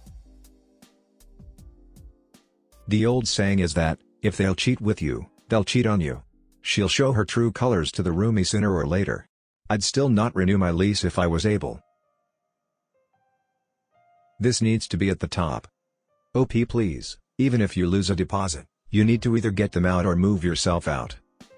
The 2.88 3.06
old 3.06 3.28
saying 3.28 3.60
is 3.60 3.72
that, 3.74 4.00
if 4.20 4.36
they'll 4.36 4.56
cheat 4.56 4.80
with 4.80 5.00
you, 5.00 5.26
they'll 5.48 5.64
cheat 5.64 5.86
on 5.86 6.00
you. 6.00 6.22
She'll 6.60 6.88
show 6.88 7.12
her 7.12 7.24
true 7.24 7.52
colors 7.52 7.92
to 7.92 8.02
the 8.02 8.10
roomie 8.10 8.46
sooner 8.46 8.74
or 8.74 8.86
later. 8.86 9.28
I'd 9.70 9.82
still 9.82 10.10
not 10.10 10.36
renew 10.36 10.58
my 10.58 10.70
lease 10.70 11.04
if 11.04 11.18
I 11.18 11.26
was 11.26 11.46
able. 11.46 11.80
This 14.38 14.60
needs 14.60 14.86
to 14.88 14.98
be 14.98 15.08
at 15.08 15.20
the 15.20 15.26
top. 15.26 15.66
OP 16.34 16.52
please, 16.68 17.16
even 17.38 17.62
if 17.62 17.74
you 17.74 17.86
lose 17.86 18.10
a 18.10 18.16
deposit, 18.16 18.66
you 18.90 19.06
need 19.06 19.22
to 19.22 19.34
either 19.36 19.50
get 19.50 19.72
them 19.72 19.86
out 19.86 20.04
or 20.04 20.16
move 20.16 20.44
yourself 20.44 20.86
out. 20.86 21.16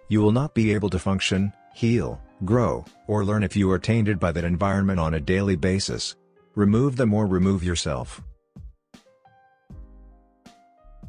You 0.08 0.20
will 0.20 0.30
not 0.30 0.54
be 0.54 0.72
able 0.72 0.88
to 0.90 1.00
function, 1.00 1.52
heal, 1.74 2.20
grow, 2.44 2.84
or 3.08 3.24
learn 3.24 3.42
if 3.42 3.56
you 3.56 3.68
are 3.72 3.78
tainted 3.78 4.20
by 4.20 4.30
that 4.30 4.44
environment 4.44 5.00
on 5.00 5.14
a 5.14 5.20
daily 5.20 5.56
basis. 5.56 6.14
Remove 6.54 6.96
them 6.96 7.12
or 7.12 7.26
remove 7.26 7.64
yourself. 7.64 8.22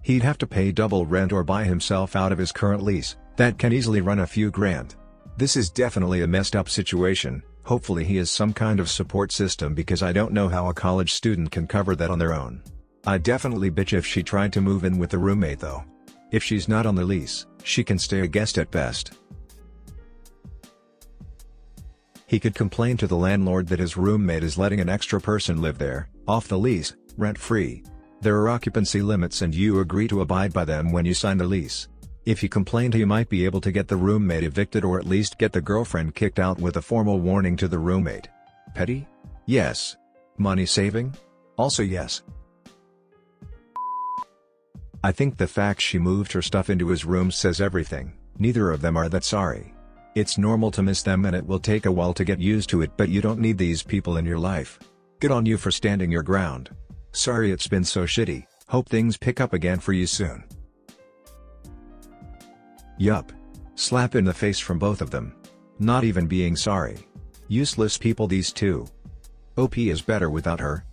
He'd 0.01 0.23
have 0.23 0.39
to 0.39 0.47
pay 0.47 0.71
double 0.71 1.05
rent 1.05 1.31
or 1.31 1.43
buy 1.43 1.63
himself 1.63 2.15
out 2.15 2.31
of 2.31 2.39
his 2.39 2.51
current 2.51 2.81
lease, 2.81 3.17
that 3.35 3.59
can 3.59 3.71
easily 3.71 4.01
run 4.01 4.19
a 4.19 4.25
few 4.25 4.49
grand. 4.49 4.95
This 5.37 5.55
is 5.55 5.69
definitely 5.69 6.23
a 6.23 6.27
messed 6.27 6.55
up 6.55 6.67
situation, 6.67 7.43
hopefully 7.63 8.03
he 8.03 8.15
has 8.15 8.31
some 8.31 8.53
kind 8.53 8.79
of 8.79 8.89
support 8.89 9.31
system 9.31 9.75
because 9.75 10.01
I 10.01 10.11
don't 10.11 10.33
know 10.33 10.49
how 10.49 10.67
a 10.67 10.73
college 10.73 11.13
student 11.13 11.51
can 11.51 11.67
cover 11.67 11.95
that 11.95 12.09
on 12.09 12.17
their 12.17 12.33
own. 12.33 12.63
I'd 13.05 13.21
definitely 13.21 13.69
bitch 13.69 13.95
if 13.95 14.03
she 14.03 14.23
tried 14.23 14.51
to 14.53 14.61
move 14.61 14.83
in 14.83 14.97
with 14.97 15.11
the 15.11 15.19
roommate 15.19 15.59
though. 15.59 15.83
If 16.31 16.43
she's 16.43 16.67
not 16.67 16.87
on 16.87 16.95
the 16.95 17.05
lease, 17.05 17.45
she 17.63 17.83
can 17.83 17.99
stay 17.99 18.21
a 18.21 18.27
guest 18.27 18.57
at 18.57 18.71
best. 18.71 19.13
He 22.25 22.39
could 22.39 22.55
complain 22.55 22.97
to 22.97 23.05
the 23.05 23.15
landlord 23.15 23.67
that 23.67 23.79
his 23.79 23.95
roommate 23.95 24.43
is 24.43 24.57
letting 24.57 24.79
an 24.79 24.89
extra 24.89 25.21
person 25.21 25.61
live 25.61 25.77
there, 25.77 26.09
off 26.27 26.47
the 26.47 26.57
lease, 26.57 26.95
rent-free. 27.15 27.83
There 28.21 28.37
are 28.37 28.49
occupancy 28.49 29.03
limits 29.03 29.43
and 29.43 29.53
you 29.53 29.81
agree 29.81 30.07
to 30.07 30.21
abide 30.21 30.51
by 30.51 30.65
them 30.65 30.91
when 30.91 31.05
you 31.05 31.13
sign 31.13 31.37
the 31.37 31.45
lease. 31.45 31.89
If 32.27 32.41
he 32.41 32.49
complained 32.49 32.93
he 32.93 33.05
might 33.05 33.29
be 33.29 33.45
able 33.45 33.61
to 33.61 33.71
get 33.71 33.87
the 33.87 33.95
roommate 33.95 34.43
evicted 34.43 34.83
or 34.83 34.99
at 34.99 35.05
least 35.05 35.37
get 35.37 35.53
the 35.53 35.61
girlfriend 35.61 36.13
kicked 36.13 36.39
out 36.39 36.59
with 36.59 36.75
a 36.75 36.81
formal 36.81 37.21
warning 37.21 37.55
to 37.55 37.69
the 37.69 37.79
roommate. 37.79 38.27
Petty? 38.75 39.07
Yes. 39.45 39.95
Money 40.37 40.65
saving? 40.65 41.15
Also 41.57 41.83
yes. 41.83 42.23
I 45.01 45.13
think 45.13 45.37
the 45.37 45.47
fact 45.47 45.79
she 45.79 45.97
moved 45.97 46.33
her 46.33 46.41
stuff 46.41 46.69
into 46.69 46.89
his 46.89 47.05
room 47.05 47.31
says 47.31 47.61
everything, 47.61 48.17
neither 48.37 48.71
of 48.71 48.81
them 48.81 48.97
are 48.97 49.07
that 49.07 49.23
sorry. 49.23 49.73
It's 50.13 50.37
normal 50.37 50.69
to 50.71 50.83
miss 50.83 51.03
them 51.03 51.23
and 51.23 51.33
it 51.33 51.47
will 51.47 51.59
take 51.59 51.85
a 51.85 51.91
while 51.93 52.13
to 52.13 52.25
get 52.25 52.41
used 52.41 52.69
to 52.71 52.81
it 52.81 52.91
but 52.97 53.07
you 53.07 53.21
don't 53.21 53.39
need 53.39 53.57
these 53.57 53.83
people 53.83 54.17
in 54.17 54.25
your 54.25 54.37
life. 54.37 54.79
Good 55.21 55.31
on 55.31 55.45
you 55.45 55.55
for 55.55 55.71
standing 55.71 56.11
your 56.11 56.23
ground. 56.23 56.71
Sorry 57.13 57.51
it's 57.51 57.69
been 57.69 57.85
so 57.85 58.03
shitty, 58.03 58.47
hope 58.67 58.89
things 58.89 59.15
pick 59.15 59.39
up 59.39 59.53
again 59.53 59.79
for 59.79 59.93
you 59.93 60.05
soon. 60.05 60.43
Yup. 62.97 63.31
Slap 63.75 64.15
in 64.15 64.25
the 64.25 64.33
face 64.33 64.59
from 64.59 64.79
both 64.79 65.01
of 65.01 65.11
them. 65.11 65.35
Not 65.79 66.03
even 66.03 66.25
being 66.25 66.55
sorry. 66.55 67.07
Useless 67.47 67.97
people 67.97 68.27
these 68.27 68.51
two. 68.51 68.87
OP 69.55 69.77
is 69.77 70.01
better 70.01 70.29
without 70.29 70.59
her. 70.59 70.83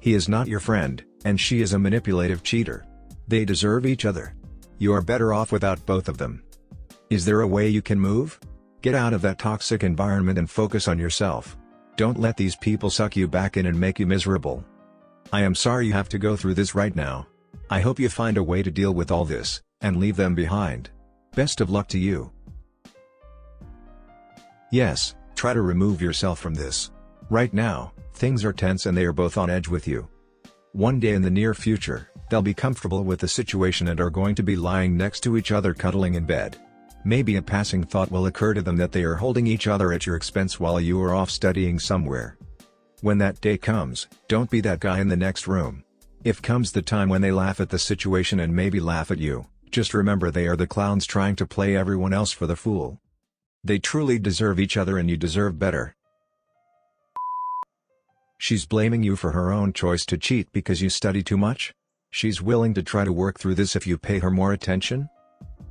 He 0.00 0.12
is 0.12 0.28
not 0.28 0.46
your 0.46 0.60
friend, 0.60 1.02
and 1.24 1.40
she 1.40 1.62
is 1.62 1.72
a 1.72 1.78
manipulative 1.78 2.42
cheater. 2.42 2.84
They 3.26 3.46
deserve 3.46 3.86
each 3.86 4.04
other. 4.04 4.34
You 4.78 4.92
are 4.92 5.00
better 5.00 5.32
off 5.32 5.50
without 5.50 5.86
both 5.86 6.08
of 6.08 6.18
them. 6.18 6.42
Is 7.08 7.24
there 7.24 7.40
a 7.40 7.46
way 7.46 7.68
you 7.68 7.80
can 7.80 7.98
move? 7.98 8.38
Get 8.82 8.94
out 8.94 9.14
of 9.14 9.22
that 9.22 9.38
toxic 9.38 9.82
environment 9.82 10.38
and 10.38 10.50
focus 10.50 10.88
on 10.88 10.98
yourself. 10.98 11.56
Don't 11.96 12.20
let 12.20 12.36
these 12.36 12.56
people 12.56 12.90
suck 12.90 13.16
you 13.16 13.26
back 13.26 13.56
in 13.56 13.64
and 13.64 13.80
make 13.80 13.98
you 13.98 14.06
miserable. 14.06 14.62
I 15.32 15.42
am 15.42 15.54
sorry 15.54 15.86
you 15.86 15.94
have 15.94 16.10
to 16.10 16.18
go 16.18 16.36
through 16.36 16.54
this 16.54 16.74
right 16.74 16.94
now. 16.94 17.26
I 17.70 17.80
hope 17.80 17.98
you 17.98 18.08
find 18.08 18.36
a 18.36 18.42
way 18.42 18.62
to 18.62 18.70
deal 18.70 18.92
with 18.92 19.10
all 19.10 19.24
this, 19.24 19.62
and 19.80 19.96
leave 19.96 20.16
them 20.16 20.34
behind. 20.34 20.90
Best 21.34 21.60
of 21.60 21.70
luck 21.70 21.88
to 21.88 21.98
you. 21.98 22.30
Yes, 24.70 25.14
try 25.34 25.52
to 25.52 25.62
remove 25.62 26.02
yourself 26.02 26.38
from 26.38 26.54
this. 26.54 26.90
Right 27.30 27.52
now, 27.52 27.92
things 28.14 28.44
are 28.44 28.52
tense 28.52 28.86
and 28.86 28.96
they 28.96 29.04
are 29.04 29.12
both 29.12 29.38
on 29.38 29.50
edge 29.50 29.68
with 29.68 29.86
you. 29.86 30.08
One 30.72 30.98
day 30.98 31.12
in 31.12 31.22
the 31.22 31.30
near 31.30 31.54
future, 31.54 32.08
they'll 32.28 32.42
be 32.42 32.54
comfortable 32.54 33.04
with 33.04 33.20
the 33.20 33.28
situation 33.28 33.88
and 33.88 34.00
are 34.00 34.10
going 34.10 34.34
to 34.34 34.42
be 34.42 34.56
lying 34.56 34.96
next 34.96 35.20
to 35.20 35.36
each 35.36 35.52
other 35.52 35.74
cuddling 35.74 36.14
in 36.14 36.24
bed. 36.24 36.56
Maybe 37.04 37.36
a 37.36 37.42
passing 37.42 37.84
thought 37.84 38.10
will 38.10 38.26
occur 38.26 38.54
to 38.54 38.62
them 38.62 38.76
that 38.78 38.90
they 38.90 39.04
are 39.04 39.14
holding 39.14 39.46
each 39.46 39.66
other 39.66 39.92
at 39.92 40.06
your 40.06 40.16
expense 40.16 40.58
while 40.58 40.80
you 40.80 41.00
are 41.02 41.14
off 41.14 41.30
studying 41.30 41.78
somewhere. 41.78 42.36
When 43.02 43.18
that 43.18 43.40
day 43.40 43.58
comes, 43.58 44.08
don't 44.26 44.50
be 44.50 44.60
that 44.62 44.80
guy 44.80 45.00
in 45.00 45.08
the 45.08 45.16
next 45.16 45.46
room. 45.46 45.83
If 46.24 46.40
comes 46.40 46.72
the 46.72 46.80
time 46.80 47.10
when 47.10 47.20
they 47.20 47.30
laugh 47.30 47.60
at 47.60 47.68
the 47.68 47.78
situation 47.78 48.40
and 48.40 48.56
maybe 48.56 48.80
laugh 48.80 49.10
at 49.10 49.18
you, 49.18 49.46
Just 49.74 49.92
remember 49.92 50.30
they 50.30 50.46
are 50.46 50.54
the 50.54 50.68
clowns 50.68 51.04
trying 51.04 51.34
to 51.34 51.46
play 51.46 51.76
everyone 51.76 52.12
else 52.12 52.30
for 52.30 52.46
the 52.46 52.54
fool. 52.54 53.00
They 53.64 53.80
truly 53.80 54.20
deserve 54.20 54.60
each 54.60 54.76
other 54.76 54.98
and 54.98 55.10
you 55.10 55.16
deserve 55.16 55.58
better. 55.58 55.96
She's 58.38 58.66
blaming 58.66 59.02
you 59.02 59.16
for 59.16 59.32
her 59.32 59.50
own 59.50 59.72
choice 59.72 60.06
to 60.06 60.16
cheat 60.16 60.52
because 60.52 60.80
you 60.80 60.88
study 60.88 61.24
too 61.24 61.36
much? 61.36 61.74
She's 62.10 62.40
willing 62.40 62.72
to 62.74 62.84
try 62.84 63.04
to 63.04 63.12
work 63.12 63.40
through 63.40 63.56
this 63.56 63.74
if 63.74 63.84
you 63.84 63.98
pay 63.98 64.20
her 64.20 64.30
more 64.30 64.52
attention? 64.52 65.08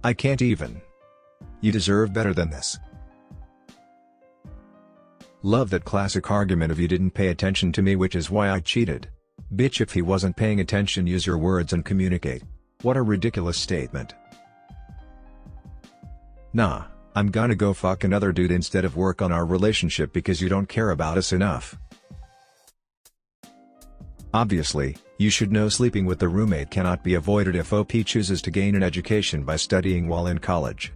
I 0.03 0.11
can't 0.11 0.41
even. 0.41 0.81
You 1.61 1.71
deserve 1.71 2.11
better 2.11 2.33
than 2.33 2.49
this. 2.49 2.77
Love 5.43 5.69
that 5.69 5.85
classic 5.85 6.29
argument 6.29 6.73
of 6.73 6.79
you 6.79 6.89
didn't 6.89 7.11
pay 7.11 7.29
attention 7.29 7.71
to 7.71 7.81
me 7.81 7.95
which 7.95 8.15
is 8.15 8.29
why 8.29 8.49
I 8.49 8.59
cheated. 8.59 9.07
Bitch 9.55 9.81
if 9.81 9.93
he 9.93 10.01
wasn't 10.01 10.35
paying 10.35 10.59
attention 10.59 11.05
use 11.05 11.25
your 11.25 11.37
words 11.37 11.73
and 11.73 11.85
communicate. 11.85 12.43
What 12.81 12.97
a 12.97 13.01
ridiculous 13.01 13.57
statement. 13.57 14.13
Nah, 16.53 16.85
I'm 17.15 17.29
gonna 17.29 17.55
go 17.55 17.73
fuck 17.73 18.03
another 18.03 18.31
dude 18.31 18.51
instead 18.51 18.85
of 18.85 18.95
work 18.95 19.21
on 19.21 19.31
our 19.31 19.45
relationship 19.45 20.13
because 20.13 20.41
you 20.41 20.49
don't 20.49 20.67
care 20.67 20.89
about 20.89 21.17
us 21.17 21.31
enough. 21.31 21.77
Obviously, 24.33 24.97
you 25.19 25.29
should 25.29 25.51
know 25.51 25.69
sleeping 25.69 26.05
with 26.05 26.17
the 26.17 26.27
roommate 26.27 26.71
cannot 26.71 27.03
be 27.03 27.13
avoided 27.13 27.55
if 27.55 27.71
OP 27.71 27.91
chooses 28.03 28.41
to 28.41 28.51
gain 28.51 28.73
an 28.73 28.81
education 28.81 29.43
by 29.43 29.55
studying 29.55 30.07
while 30.07 30.25
in 30.25 30.39
college. 30.39 30.91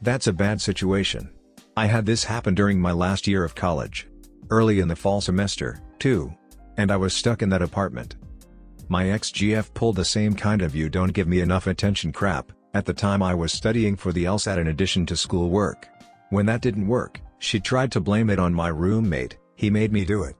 That's 0.00 0.26
a 0.26 0.32
bad 0.32 0.60
situation. 0.60 1.30
I 1.76 1.86
had 1.86 2.06
this 2.06 2.24
happen 2.24 2.54
during 2.54 2.80
my 2.80 2.92
last 2.92 3.26
year 3.26 3.44
of 3.44 3.54
college. 3.54 4.08
Early 4.52 4.80
in 4.80 4.88
the 4.88 4.94
fall 4.94 5.22
semester, 5.22 5.80
too. 5.98 6.30
And 6.76 6.92
I 6.92 6.96
was 6.98 7.14
stuck 7.14 7.40
in 7.40 7.48
that 7.48 7.62
apartment. 7.62 8.16
My 8.86 9.08
ex-GF 9.08 9.72
pulled 9.72 9.96
the 9.96 10.04
same 10.04 10.34
kind 10.34 10.60
of 10.60 10.76
you 10.76 10.90
don't 10.90 11.14
give 11.14 11.26
me 11.26 11.40
enough 11.40 11.66
attention 11.66 12.12
crap, 12.12 12.52
at 12.74 12.84
the 12.84 12.92
time 12.92 13.22
I 13.22 13.34
was 13.34 13.50
studying 13.50 13.96
for 13.96 14.12
the 14.12 14.24
LSAT 14.24 14.58
in 14.58 14.66
addition 14.66 15.06
to 15.06 15.16
school 15.16 15.48
work. 15.48 15.88
When 16.28 16.44
that 16.44 16.60
didn't 16.60 16.86
work, 16.86 17.18
she 17.38 17.60
tried 17.60 17.90
to 17.92 18.00
blame 18.02 18.28
it 18.28 18.38
on 18.38 18.52
my 18.52 18.68
roommate, 18.68 19.38
he 19.56 19.70
made 19.70 19.90
me 19.90 20.04
do 20.04 20.24
it. 20.24 20.36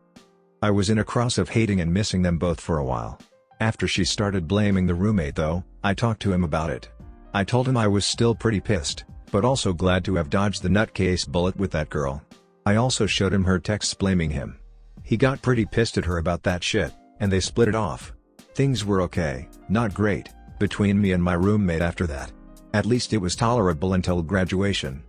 I 0.60 0.70
was 0.70 0.90
in 0.90 0.98
a 0.98 1.04
cross 1.04 1.38
of 1.38 1.48
hating 1.48 1.80
and 1.80 1.90
missing 1.90 2.20
them 2.20 2.36
both 2.36 2.60
for 2.60 2.76
a 2.76 2.84
while. 2.84 3.18
After 3.60 3.88
she 3.88 4.04
started 4.04 4.46
blaming 4.46 4.86
the 4.86 4.94
roommate 4.94 5.36
though, 5.36 5.64
I 5.82 5.94
talked 5.94 6.20
to 6.22 6.34
him 6.34 6.44
about 6.44 6.68
it. 6.68 6.90
I 7.32 7.44
told 7.44 7.66
him 7.66 7.78
I 7.78 7.88
was 7.88 8.04
still 8.04 8.34
pretty 8.34 8.60
pissed, 8.60 9.04
but 9.30 9.46
also 9.46 9.72
glad 9.72 10.04
to 10.04 10.16
have 10.16 10.28
dodged 10.28 10.62
the 10.62 10.68
nutcase 10.68 11.26
bullet 11.26 11.56
with 11.56 11.70
that 11.70 11.88
girl. 11.88 12.22
I 12.64 12.76
also 12.76 13.06
showed 13.06 13.32
him 13.32 13.44
her 13.44 13.58
texts 13.58 13.94
blaming 13.94 14.30
him. 14.30 14.58
He 15.02 15.16
got 15.16 15.42
pretty 15.42 15.64
pissed 15.64 15.98
at 15.98 16.04
her 16.04 16.18
about 16.18 16.44
that 16.44 16.62
shit, 16.62 16.92
and 17.20 17.30
they 17.30 17.40
split 17.40 17.68
it 17.68 17.74
off. 17.74 18.12
Things 18.54 18.84
were 18.84 19.02
okay, 19.02 19.48
not 19.68 19.94
great, 19.94 20.28
between 20.58 21.00
me 21.00 21.12
and 21.12 21.22
my 21.22 21.34
roommate 21.34 21.82
after 21.82 22.06
that. 22.06 22.30
At 22.74 22.86
least 22.86 23.12
it 23.12 23.18
was 23.18 23.34
tolerable 23.34 23.94
until 23.94 24.22
graduation. 24.22 25.02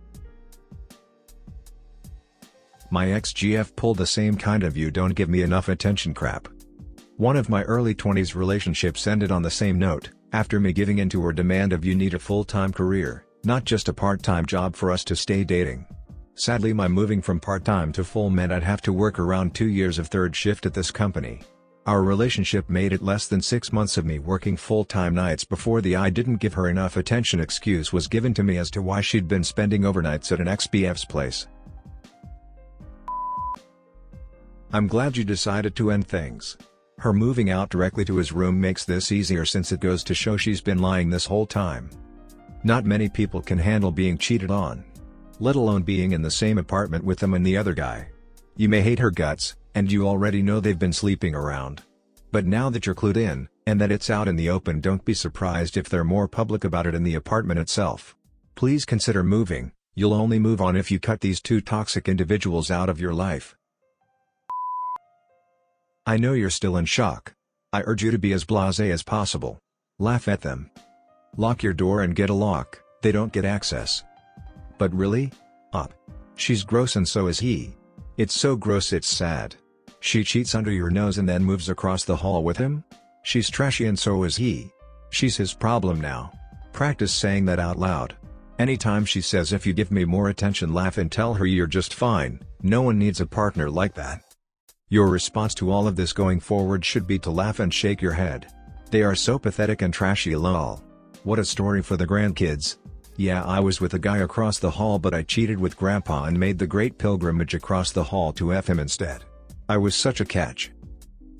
My 2.90 3.12
ex-GF 3.12 3.74
pulled 3.76 3.98
the 3.98 4.06
same 4.06 4.36
kind 4.36 4.62
of 4.62 4.76
you 4.76 4.90
don't 4.90 5.14
give 5.14 5.28
me 5.28 5.42
enough 5.42 5.68
attention 5.68 6.14
crap. 6.14 6.48
One 7.16 7.36
of 7.36 7.48
my 7.48 7.62
early 7.62 7.94
20s 7.94 8.34
relationships 8.34 9.06
ended 9.06 9.30
on 9.30 9.42
the 9.42 9.50
same 9.50 9.78
note, 9.78 10.10
after 10.32 10.58
me 10.58 10.72
giving 10.72 10.98
in 10.98 11.08
to 11.10 11.22
her 11.22 11.32
demand 11.32 11.72
of 11.72 11.84
you 11.84 11.94
need 11.94 12.14
a 12.14 12.18
full-time 12.18 12.72
career, 12.72 13.24
not 13.44 13.64
just 13.64 13.88
a 13.88 13.92
part-time 13.92 14.46
job 14.46 14.74
for 14.74 14.90
us 14.90 15.04
to 15.04 15.16
stay 15.16 15.44
dating. 15.44 15.86
Sadly 16.36 16.72
my 16.72 16.88
moving 16.88 17.22
from 17.22 17.38
part-time 17.38 17.92
to 17.92 18.02
full 18.02 18.28
meant 18.28 18.50
I'd 18.50 18.64
have 18.64 18.82
to 18.82 18.92
work 18.92 19.20
around 19.20 19.54
two 19.54 19.68
years 19.68 20.00
of 20.00 20.08
third 20.08 20.34
shift 20.34 20.66
at 20.66 20.74
this 20.74 20.90
company. 20.90 21.40
Our 21.86 22.02
relationship 22.02 22.68
made 22.68 22.92
it 22.92 23.02
less 23.02 23.28
than 23.28 23.40
six 23.40 23.72
months 23.72 23.98
of 23.98 24.04
me 24.04 24.18
working 24.18 24.56
full-time 24.56 25.14
nights 25.14 25.44
before 25.44 25.80
the 25.80 25.94
I 25.94 26.10
didn't 26.10 26.38
give 26.38 26.54
her 26.54 26.68
enough 26.68 26.96
attention 26.96 27.38
excuse 27.38 27.92
was 27.92 28.08
given 28.08 28.34
to 28.34 28.42
me 28.42 28.56
as 28.56 28.70
to 28.72 28.82
why 28.82 29.00
she'd 29.00 29.28
been 29.28 29.44
spending 29.44 29.82
overnights 29.82 30.32
at 30.32 30.40
an 30.40 30.48
ex-BF's 30.48 31.04
place. 31.04 31.46
I'm 34.72 34.88
glad 34.88 35.16
you 35.16 35.22
decided 35.22 35.76
to 35.76 35.92
end 35.92 36.08
things. 36.08 36.56
Her 36.98 37.12
moving 37.12 37.50
out 37.50 37.68
directly 37.68 38.04
to 38.06 38.16
his 38.16 38.32
room 38.32 38.60
makes 38.60 38.84
this 38.84 39.12
easier 39.12 39.44
since 39.44 39.70
it 39.70 39.78
goes 39.78 40.02
to 40.04 40.14
show 40.14 40.36
she's 40.36 40.60
been 40.60 40.78
lying 40.78 41.10
this 41.10 41.26
whole 41.26 41.46
time. 41.46 41.90
Not 42.64 42.84
many 42.84 43.08
people 43.08 43.40
can 43.40 43.58
handle 43.58 43.92
being 43.92 44.18
cheated 44.18 44.50
on. 44.50 44.84
Let 45.40 45.56
alone 45.56 45.82
being 45.82 46.12
in 46.12 46.22
the 46.22 46.30
same 46.30 46.58
apartment 46.58 47.04
with 47.04 47.18
them 47.18 47.34
and 47.34 47.44
the 47.44 47.56
other 47.56 47.74
guy. 47.74 48.08
You 48.56 48.68
may 48.68 48.82
hate 48.82 49.00
her 49.00 49.10
guts, 49.10 49.56
and 49.74 49.90
you 49.90 50.06
already 50.06 50.42
know 50.42 50.60
they've 50.60 50.78
been 50.78 50.92
sleeping 50.92 51.34
around. 51.34 51.82
But 52.30 52.46
now 52.46 52.70
that 52.70 52.86
you're 52.86 52.94
clued 52.94 53.16
in, 53.16 53.48
and 53.66 53.80
that 53.80 53.90
it's 53.90 54.10
out 54.10 54.28
in 54.28 54.36
the 54.36 54.48
open 54.48 54.80
don't 54.80 55.04
be 55.04 55.14
surprised 55.14 55.76
if 55.76 55.88
they're 55.88 56.04
more 56.04 56.28
public 56.28 56.62
about 56.62 56.86
it 56.86 56.94
in 56.94 57.02
the 57.02 57.16
apartment 57.16 57.58
itself. 57.58 58.14
Please 58.54 58.84
consider 58.84 59.24
moving, 59.24 59.72
you'll 59.96 60.14
only 60.14 60.38
move 60.38 60.60
on 60.60 60.76
if 60.76 60.90
you 60.90 61.00
cut 61.00 61.20
these 61.20 61.40
two 61.40 61.60
toxic 61.60 62.08
individuals 62.08 62.70
out 62.70 62.88
of 62.88 63.00
your 63.00 63.12
life. 63.12 63.56
I 66.06 66.16
know 66.16 66.34
you're 66.34 66.50
still 66.50 66.76
in 66.76 66.84
shock. 66.84 67.34
I 67.72 67.82
urge 67.86 68.04
you 68.04 68.12
to 68.12 68.18
be 68.18 68.32
as 68.32 68.44
blasé 68.44 68.90
as 68.90 69.02
possible. 69.02 69.58
Laugh 69.98 70.28
at 70.28 70.42
them. 70.42 70.70
Lock 71.36 71.64
your 71.64 71.72
door 71.72 72.02
and 72.02 72.14
get 72.14 72.30
a 72.30 72.34
lock, 72.34 72.80
they 73.02 73.10
don't 73.10 73.32
get 73.32 73.44
access. 73.44 74.04
But 74.78 74.94
really? 74.94 75.32
Up. 75.72 75.92
She's 76.36 76.64
gross 76.64 76.96
and 76.96 77.06
so 77.06 77.26
is 77.26 77.38
he. 77.38 77.74
It's 78.16 78.34
so 78.34 78.56
gross 78.56 78.92
it's 78.92 79.08
sad. 79.08 79.56
She 80.00 80.24
cheats 80.24 80.54
under 80.54 80.70
your 80.70 80.90
nose 80.90 81.18
and 81.18 81.28
then 81.28 81.44
moves 81.44 81.68
across 81.68 82.04
the 82.04 82.16
hall 82.16 82.44
with 82.44 82.56
him? 82.56 82.84
She's 83.22 83.48
trashy 83.48 83.86
and 83.86 83.98
so 83.98 84.24
is 84.24 84.36
he. 84.36 84.70
She's 85.10 85.36
his 85.36 85.54
problem 85.54 86.00
now. 86.00 86.32
Practice 86.72 87.12
saying 87.12 87.46
that 87.46 87.58
out 87.58 87.78
loud. 87.78 88.16
Anytime 88.58 89.04
she 89.04 89.20
says 89.20 89.52
if 89.52 89.66
you 89.66 89.72
give 89.72 89.90
me 89.90 90.04
more 90.04 90.28
attention 90.28 90.72
laugh 90.72 90.98
and 90.98 91.10
tell 91.10 91.34
her 91.34 91.46
you're 91.46 91.66
just 91.66 91.94
fine, 91.94 92.40
no 92.62 92.82
one 92.82 92.98
needs 92.98 93.20
a 93.20 93.26
partner 93.26 93.70
like 93.70 93.94
that. 93.94 94.22
Your 94.88 95.08
response 95.08 95.54
to 95.54 95.72
all 95.72 95.88
of 95.88 95.96
this 95.96 96.12
going 96.12 96.38
forward 96.38 96.84
should 96.84 97.06
be 97.06 97.18
to 97.20 97.30
laugh 97.30 97.58
and 97.58 97.72
shake 97.72 98.00
your 98.02 98.12
head. 98.12 98.52
They 98.90 99.02
are 99.02 99.16
so 99.16 99.38
pathetic 99.38 99.82
and 99.82 99.92
trashy 99.92 100.36
lol. 100.36 100.84
What 101.24 101.38
a 101.38 101.44
story 101.44 101.82
for 101.82 101.96
the 101.96 102.06
grandkids. 102.06 102.76
Yeah 103.16 103.44
I 103.44 103.60
was 103.60 103.80
with 103.80 103.94
a 103.94 103.98
guy 103.98 104.18
across 104.18 104.58
the 104.58 104.70
hall 104.70 104.98
but 104.98 105.14
I 105.14 105.22
cheated 105.22 105.58
with 105.58 105.76
grandpa 105.76 106.24
and 106.24 106.38
made 106.38 106.58
the 106.58 106.66
great 106.66 106.98
pilgrimage 106.98 107.54
across 107.54 107.92
the 107.92 108.04
hall 108.04 108.32
to 108.34 108.52
F 108.52 108.68
him 108.68 108.78
instead. 108.78 109.24
I 109.68 109.76
was 109.76 109.94
such 109.94 110.20
a 110.20 110.24
catch. 110.24 110.72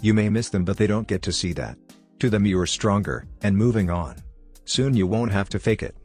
You 0.00 0.14
may 0.14 0.28
miss 0.28 0.48
them 0.48 0.64
but 0.64 0.76
they 0.76 0.86
don't 0.86 1.08
get 1.08 1.22
to 1.22 1.32
see 1.32 1.52
that. 1.54 1.76
To 2.20 2.30
them 2.30 2.46
you 2.46 2.58
are 2.60 2.66
stronger, 2.66 3.26
and 3.42 3.56
moving 3.56 3.90
on. 3.90 4.16
Soon 4.64 4.96
you 4.96 5.06
won't 5.06 5.32
have 5.32 5.48
to 5.50 5.58
fake 5.58 5.82
it. 5.82 5.96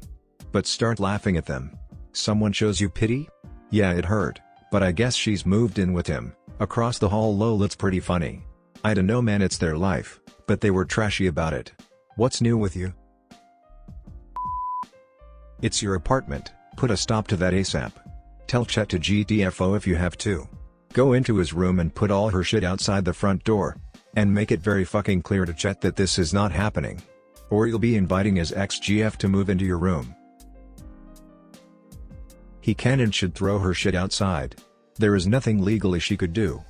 But 0.52 0.66
start 0.66 1.00
laughing 1.00 1.38
at 1.38 1.46
them. 1.46 1.78
Someone 2.14 2.52
shows 2.52 2.82
you 2.82 2.90
pity? 2.90 3.30
Yeah 3.70 3.92
it 3.94 4.06
hurt, 4.06 4.40
but 4.72 4.82
I 4.82 4.92
guess 4.92 5.16
she's 5.16 5.46
moved 5.46 5.78
in 5.78 5.94
with 5.94 6.08
him, 6.08 6.34
Across 6.62 7.00
the 7.00 7.08
hall 7.08 7.34
lol 7.38 7.64
it's 7.64 7.76
pretty 7.76 8.02
funny. 8.02 8.44
I 8.84 8.94
don't 8.94 9.06
know 9.06 9.22
man 9.22 9.42
it's 9.42 9.58
their 9.58 9.78
life, 9.78 10.20
but 10.46 10.60
they 10.60 10.72
were 10.72 10.84
trashy 10.84 11.28
about 11.28 11.54
it. 11.54 11.72
What's 12.18 12.42
new 12.42 12.58
with 12.58 12.76
you? 12.76 12.94
It's 15.62 15.82
your 15.82 15.96
apartment, 15.96 16.54
put 16.78 16.90
a 16.90 16.96
stop 16.96 17.28
to 17.28 17.36
that 17.38 17.54
ASAP. 17.54 17.92
Tell 18.48 18.66
Chet 18.66 18.90
to 18.90 19.00
GTFO 19.00 19.76
if 19.76 19.86
you 19.86 19.96
have 19.96 20.18
to. 20.20 20.48
Go 20.94 21.14
into 21.14 21.36
his 21.36 21.54
room 21.54 21.80
and 21.80 21.94
put 21.94 22.12
all 22.12 22.30
her 22.30 22.44
shit 22.44 22.64
outside 22.64 23.04
the 23.04 23.14
front 23.14 23.44
door. 23.44 23.76
And 24.16 24.34
make 24.34 24.52
it 24.52 24.62
very 24.62 24.86
fucking 24.86 25.22
clear 25.22 25.46
to 25.46 25.54
Chet 25.54 25.82
that 25.82 25.96
this 25.96 26.18
is 26.18 26.34
not 26.34 26.52
happening. 26.52 27.02
Or 27.50 27.68
you'll 27.68 27.78
be 27.78 27.96
inviting 27.96 28.38
his 28.38 28.54
ex-GF 28.54 29.18
to 29.18 29.28
move 29.28 29.50
into 29.50 29.66
your 29.66 29.78
room. 29.78 30.16
He 32.62 32.74
can 32.74 33.02
and 33.02 33.14
should 33.14 33.36
throw 33.36 33.60
her 33.60 33.74
shit 33.74 33.96
outside. 33.96 34.56
There 34.96 35.16
is 35.16 35.28
nothing 35.28 35.64
legally 35.64 36.00
she 36.00 36.18
could 36.18 36.34
do. 36.34 36.64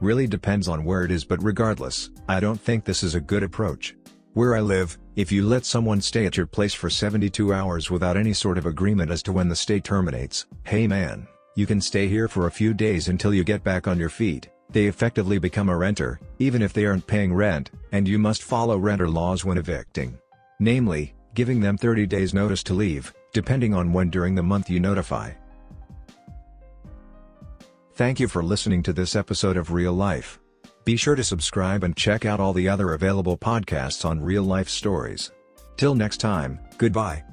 Really 0.00 0.26
depends 0.26 0.68
on 0.68 0.84
where 0.84 1.04
it 1.04 1.10
is 1.10 1.24
but 1.24 1.42
regardless, 1.42 2.10
I 2.28 2.38
don't 2.38 2.60
think 2.60 2.84
this 2.84 3.02
is 3.02 3.14
a 3.14 3.20
good 3.20 3.42
approach. 3.42 3.96
Where 4.34 4.54
I 4.54 4.60
live, 4.60 4.98
if 5.16 5.32
you 5.32 5.46
let 5.46 5.64
someone 5.64 6.02
stay 6.02 6.26
at 6.26 6.36
your 6.36 6.46
place 6.46 6.74
for 6.74 6.90
72 6.90 7.52
hours 7.52 7.90
without 7.90 8.18
any 8.18 8.34
sort 8.34 8.58
of 8.58 8.66
agreement 8.66 9.10
as 9.10 9.22
to 9.22 9.32
when 9.32 9.48
the 9.48 9.56
stay 9.56 9.80
terminates, 9.80 10.44
hey 10.64 10.86
man, 10.86 11.26
you 11.54 11.64
can 11.64 11.80
stay 11.80 12.06
here 12.06 12.28
for 12.28 12.46
a 12.46 12.50
few 12.50 12.74
days 12.74 13.08
until 13.08 13.32
you 13.32 13.42
get 13.42 13.64
back 13.64 13.88
on 13.88 13.98
your 13.98 14.10
feet, 14.10 14.50
they 14.68 14.84
effectively 14.84 15.38
become 15.38 15.70
a 15.70 15.76
renter, 15.76 16.20
even 16.38 16.60
if 16.60 16.74
they 16.74 16.84
aren't 16.84 17.06
paying 17.06 17.32
rent, 17.32 17.70
and 17.92 18.06
you 18.06 18.18
must 18.18 18.42
follow 18.42 18.76
renter 18.76 19.08
laws 19.08 19.42
when 19.42 19.56
evicting. 19.56 20.18
Namely, 20.60 21.14
giving 21.34 21.60
them 21.60 21.78
30 21.78 22.06
days 22.06 22.34
notice 22.34 22.62
to 22.64 22.74
leave, 22.74 23.14
depending 23.32 23.72
on 23.72 23.94
when 23.94 24.10
during 24.10 24.34
the 24.34 24.42
month 24.42 24.68
you 24.68 24.80
notify. 24.80 25.30
Thank 27.94 28.20
you 28.20 28.28
for 28.28 28.42
listening 28.42 28.82
to 28.82 28.92
this 28.92 29.16
episode 29.16 29.56
of 29.56 29.72
Real 29.72 29.94
Life. 29.94 30.38
Be 30.86 30.96
sure 30.96 31.16
to 31.16 31.24
subscribe 31.24 31.82
and 31.82 31.96
check 31.96 32.24
out 32.24 32.38
all 32.38 32.52
the 32.52 32.68
other 32.68 32.94
available 32.94 33.36
podcasts 33.36 34.04
on 34.04 34.20
real 34.20 34.44
life 34.44 34.68
stories. 34.68 35.32
Till 35.76 35.96
next 35.96 36.18
time, 36.18 36.60
goodbye. 36.78 37.24